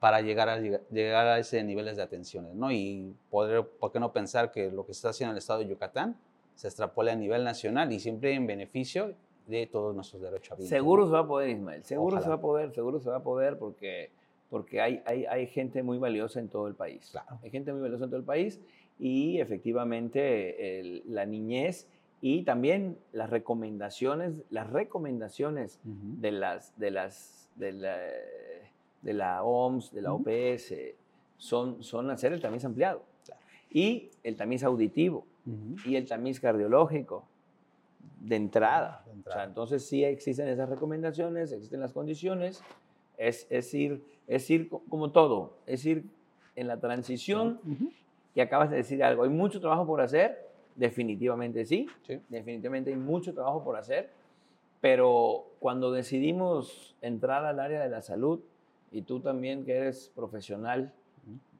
para 0.00 0.20
llegar 0.20 0.48
a, 0.48 0.58
llegar 0.58 1.26
a 1.26 1.38
ese 1.38 1.62
niveles 1.64 1.96
de 1.96 2.02
atenciones, 2.02 2.54
¿no? 2.54 2.70
Y 2.70 3.14
poder, 3.30 3.66
¿por 3.66 3.92
qué 3.92 3.98
no 3.98 4.12
pensar 4.12 4.50
que 4.50 4.70
lo 4.70 4.86
que 4.86 4.94
se 4.94 4.98
está 4.98 5.08
haciendo 5.10 5.32
en 5.32 5.36
el 5.36 5.38
estado 5.38 5.60
de 5.60 5.68
Yucatán 5.68 6.16
se 6.54 6.68
extrapole 6.68 7.10
a 7.10 7.16
nivel 7.16 7.44
nacional 7.44 7.92
y 7.92 7.98
siempre 7.98 8.34
en 8.34 8.46
beneficio 8.46 9.14
de 9.46 9.66
todos 9.66 9.94
nuestros 9.94 10.22
derechos 10.22 10.52
a 10.52 10.54
vida? 10.56 10.68
Seguro 10.68 11.06
se 11.06 11.12
va 11.12 11.20
a 11.20 11.26
poder, 11.26 11.50
Ismael, 11.50 11.84
seguro 11.84 12.20
se 12.20 12.28
va 12.28 12.36
a 12.36 12.40
poder, 12.40 12.72
seguro 12.72 13.00
se 13.00 13.10
va 13.10 13.16
a 13.16 13.22
poder 13.22 13.58
porque, 13.58 14.10
porque 14.50 14.80
hay, 14.80 15.02
hay, 15.04 15.26
hay 15.26 15.46
gente 15.48 15.82
muy 15.82 15.98
valiosa 15.98 16.38
en 16.38 16.48
todo 16.48 16.68
el 16.68 16.74
país. 16.74 17.08
Claro. 17.10 17.38
Hay 17.42 17.50
gente 17.50 17.72
muy 17.72 17.82
valiosa 17.82 18.04
en 18.04 18.10
todo 18.10 18.20
el 18.20 18.26
país 18.26 18.60
y 19.00 19.40
efectivamente 19.40 21.02
la 21.06 21.26
niñez 21.26 21.88
y 22.20 22.42
también 22.42 22.98
las 23.12 23.30
recomendaciones, 23.30 24.34
las 24.50 24.68
recomendaciones 24.70 25.80
de 25.84 26.32
las, 26.32 26.76
de 26.78 26.90
las, 26.90 27.50
de 27.54 27.72
la, 27.72 27.98
de 29.02 29.12
la 29.14 29.42
OMS, 29.42 29.92
de 29.92 30.02
la 30.02 30.12
OPS, 30.12 30.74
son, 31.36 31.82
son 31.82 32.10
hacer 32.10 32.32
el 32.32 32.40
tamiz 32.40 32.64
ampliado. 32.64 33.02
Y 33.70 34.10
el 34.22 34.36
tamiz 34.36 34.64
auditivo. 34.64 35.26
y 35.84 35.96
el 35.96 36.06
tamiz 36.06 36.40
cardiológico 36.40 37.24
de 38.20 38.36
entrada. 38.36 39.04
entonces 39.44 39.86
sí 39.86 40.04
existen 40.04 40.48
esas 40.48 40.68
recomendaciones, 40.68 41.52
existen 41.52 41.80
las 41.80 41.92
condiciones, 41.92 42.62
es, 43.16 43.46
es, 43.50 43.72
ir, 43.74 44.02
es 44.26 44.48
ir 44.50 44.68
como 44.68 45.10
todo, 45.10 45.54
es 45.66 45.84
ir 45.86 46.04
en 46.56 46.66
la 46.66 46.78
transición 46.80 47.60
y 48.34 48.40
acabas 48.40 48.70
de 48.70 48.76
decir 48.76 49.02
algo, 49.02 49.22
hay 49.22 49.30
mucho 49.30 49.60
trabajo 49.60 49.86
por 49.86 50.00
hacer, 50.00 50.48
definitivamente 50.74 51.64
sí, 51.64 51.86
definitivamente 52.28 52.90
hay 52.90 52.96
mucho 52.96 53.34
trabajo 53.34 53.62
por 53.64 53.76
hacer, 53.76 54.10
pero 54.80 55.46
cuando 55.58 55.90
decidimos 55.92 56.96
entrar 57.00 57.44
al 57.44 57.58
área 57.58 57.82
de 57.82 57.88
la 57.88 58.02
salud, 58.02 58.40
y 58.90 59.02
tú 59.02 59.20
también 59.20 59.64
que 59.64 59.76
eres 59.76 60.10
profesional, 60.14 60.92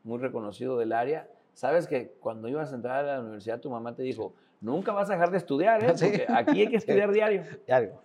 muy 0.04 0.18
reconocido 0.18 0.78
del 0.78 0.92
área, 0.92 1.28
sabes 1.52 1.86
que 1.86 2.12
cuando 2.20 2.48
ibas 2.48 2.72
a 2.72 2.76
entrar 2.76 3.04
a 3.04 3.14
la 3.16 3.20
universidad 3.20 3.60
tu 3.60 3.70
mamá 3.70 3.94
te 3.94 4.02
dijo, 4.02 4.32
nunca 4.60 4.92
vas 4.92 5.10
a 5.10 5.14
dejar 5.14 5.30
de 5.30 5.38
estudiar, 5.38 5.82
¿eh? 5.84 5.94
porque 6.00 6.26
aquí 6.28 6.60
hay 6.62 6.68
que 6.68 6.76
estudiar 6.78 7.12
diario. 7.12 7.44
Diario. 7.66 8.02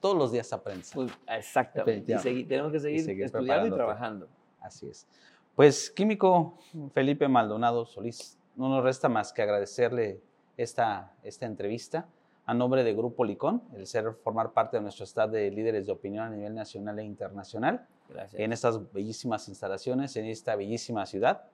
Todos 0.00 0.16
los 0.16 0.32
días 0.32 0.52
aprendes. 0.52 0.90
Pues, 0.94 1.12
exactamente. 1.28 2.16
Y 2.30 2.44
tenemos 2.44 2.72
que 2.72 2.80
seguir, 2.80 3.22
estudiando 3.22 3.68
y 3.68 3.70
trabajando. 3.70 4.28
Así 4.60 4.88
es. 4.88 5.06
Pues, 5.54 5.90
químico 5.90 6.58
Felipe 6.92 7.28
Maldonado 7.28 7.84
Solís, 7.86 8.38
no 8.56 8.68
nos 8.68 8.82
resta 8.82 9.08
más 9.08 9.32
que 9.32 9.42
agradecerle 9.42 10.20
esta, 10.56 11.12
esta 11.22 11.46
entrevista 11.46 12.08
a 12.44 12.54
nombre 12.54 12.82
de 12.82 12.92
Grupo 12.94 13.24
Licón, 13.24 13.62
el 13.74 13.86
ser 13.86 14.12
formar 14.22 14.52
parte 14.52 14.76
de 14.76 14.82
nuestro 14.82 15.04
staff 15.04 15.30
de 15.30 15.50
líderes 15.50 15.86
de 15.86 15.92
opinión 15.92 16.24
a 16.24 16.30
nivel 16.30 16.54
nacional 16.54 16.98
e 16.98 17.04
internacional. 17.04 17.86
En 18.32 18.52
estas 18.52 18.92
bellísimas 18.92 19.48
instalaciones, 19.48 20.16
en 20.16 20.26
esta 20.26 20.56
bellísima 20.56 21.06
ciudad. 21.06 21.44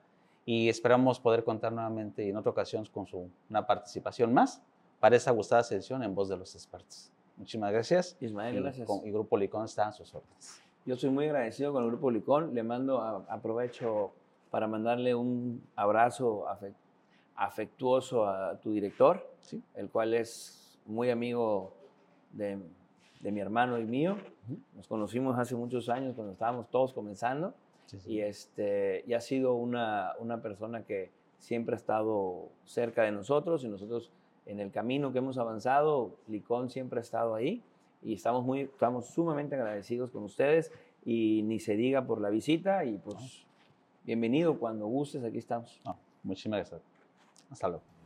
Y 0.45 0.67
esperamos 0.67 1.19
poder 1.19 1.43
contar 1.43 1.71
nuevamente 1.71 2.27
en 2.27 2.35
otra 2.35 2.51
ocasión 2.51 2.85
con 2.85 3.05
su, 3.05 3.29
una 3.49 3.67
participación 3.67 4.33
más 4.33 4.61
para 4.99 5.15
esa 5.15 5.31
gustada 5.31 5.63
sesión 5.63 6.01
en 6.03 6.15
voz 6.15 6.27
de 6.27 6.37
los 6.37 6.55
expertos. 6.55 7.11
Muchísimas 7.37 7.71
gracias. 7.71 8.17
Ismael, 8.19 8.55
y, 8.55 8.61
gracias. 8.61 8.89
y 9.05 9.11
Grupo 9.11 9.37
Licón 9.37 9.65
está 9.65 9.87
a 9.87 9.91
sus 9.91 10.13
órdenes. 10.13 10.61
Yo 10.85 10.95
soy 10.95 11.11
muy 11.11 11.25
agradecido 11.25 11.71
con 11.71 11.83
el 11.83 11.89
Grupo 11.91 12.09
Licón. 12.09 12.55
Le 12.55 12.63
mando, 12.63 12.99
aprovecho 13.29 14.11
para 14.49 14.67
mandarle 14.67 15.13
un 15.13 15.61
abrazo 15.75 16.45
afectuoso 17.35 18.27
a 18.27 18.59
tu 18.59 18.71
director, 18.71 19.25
el 19.75 19.89
cual 19.89 20.15
es 20.15 20.58
muy 20.89 21.09
amigo 21.09 21.73
de, 22.33 22.59
mi 23.21 23.39
hermano 23.39 23.79
y 23.79 23.85
mío. 23.85 24.17
Nos 24.75 24.87
conocimos 24.87 25.37
hace 25.37 25.55
muchos 25.55 25.87
años 25.87 26.15
cuando 26.15 26.33
estábamos 26.33 26.69
todos 26.69 26.93
comenzando. 26.93 27.53
Y, 28.05 28.19
este, 28.19 29.03
y 29.07 29.13
ha 29.13 29.21
sido 29.21 29.55
una, 29.55 30.13
una 30.19 30.41
persona 30.41 30.83
que 30.83 31.09
siempre 31.39 31.75
ha 31.75 31.77
estado 31.77 32.49
cerca 32.65 33.03
de 33.03 33.11
nosotros 33.11 33.63
y 33.63 33.67
nosotros 33.67 34.11
en 34.45 34.59
el 34.59 34.71
camino 34.71 35.11
que 35.11 35.19
hemos 35.19 35.37
avanzado, 35.37 36.15
Licón 36.27 36.69
siempre 36.69 36.99
ha 36.99 37.01
estado 37.01 37.33
ahí 37.33 37.63
y 38.03 38.13
estamos, 38.13 38.43
muy, 38.45 38.61
estamos 38.61 39.07
sumamente 39.07 39.55
agradecidos 39.55 40.11
con 40.11 40.23
ustedes 40.23 40.71
y 41.05 41.41
ni 41.43 41.59
se 41.59 41.75
diga 41.75 42.05
por 42.05 42.21
la 42.21 42.29
visita 42.29 42.85
y 42.85 42.97
pues 42.97 43.45
bienvenido 44.03 44.59
cuando 44.59 44.87
gustes, 44.87 45.23
aquí 45.23 45.37
estamos. 45.37 45.79
muchísimas 46.23 46.59
gracias. 46.59 46.81
Hasta 47.49 47.67
luego. 47.69 47.98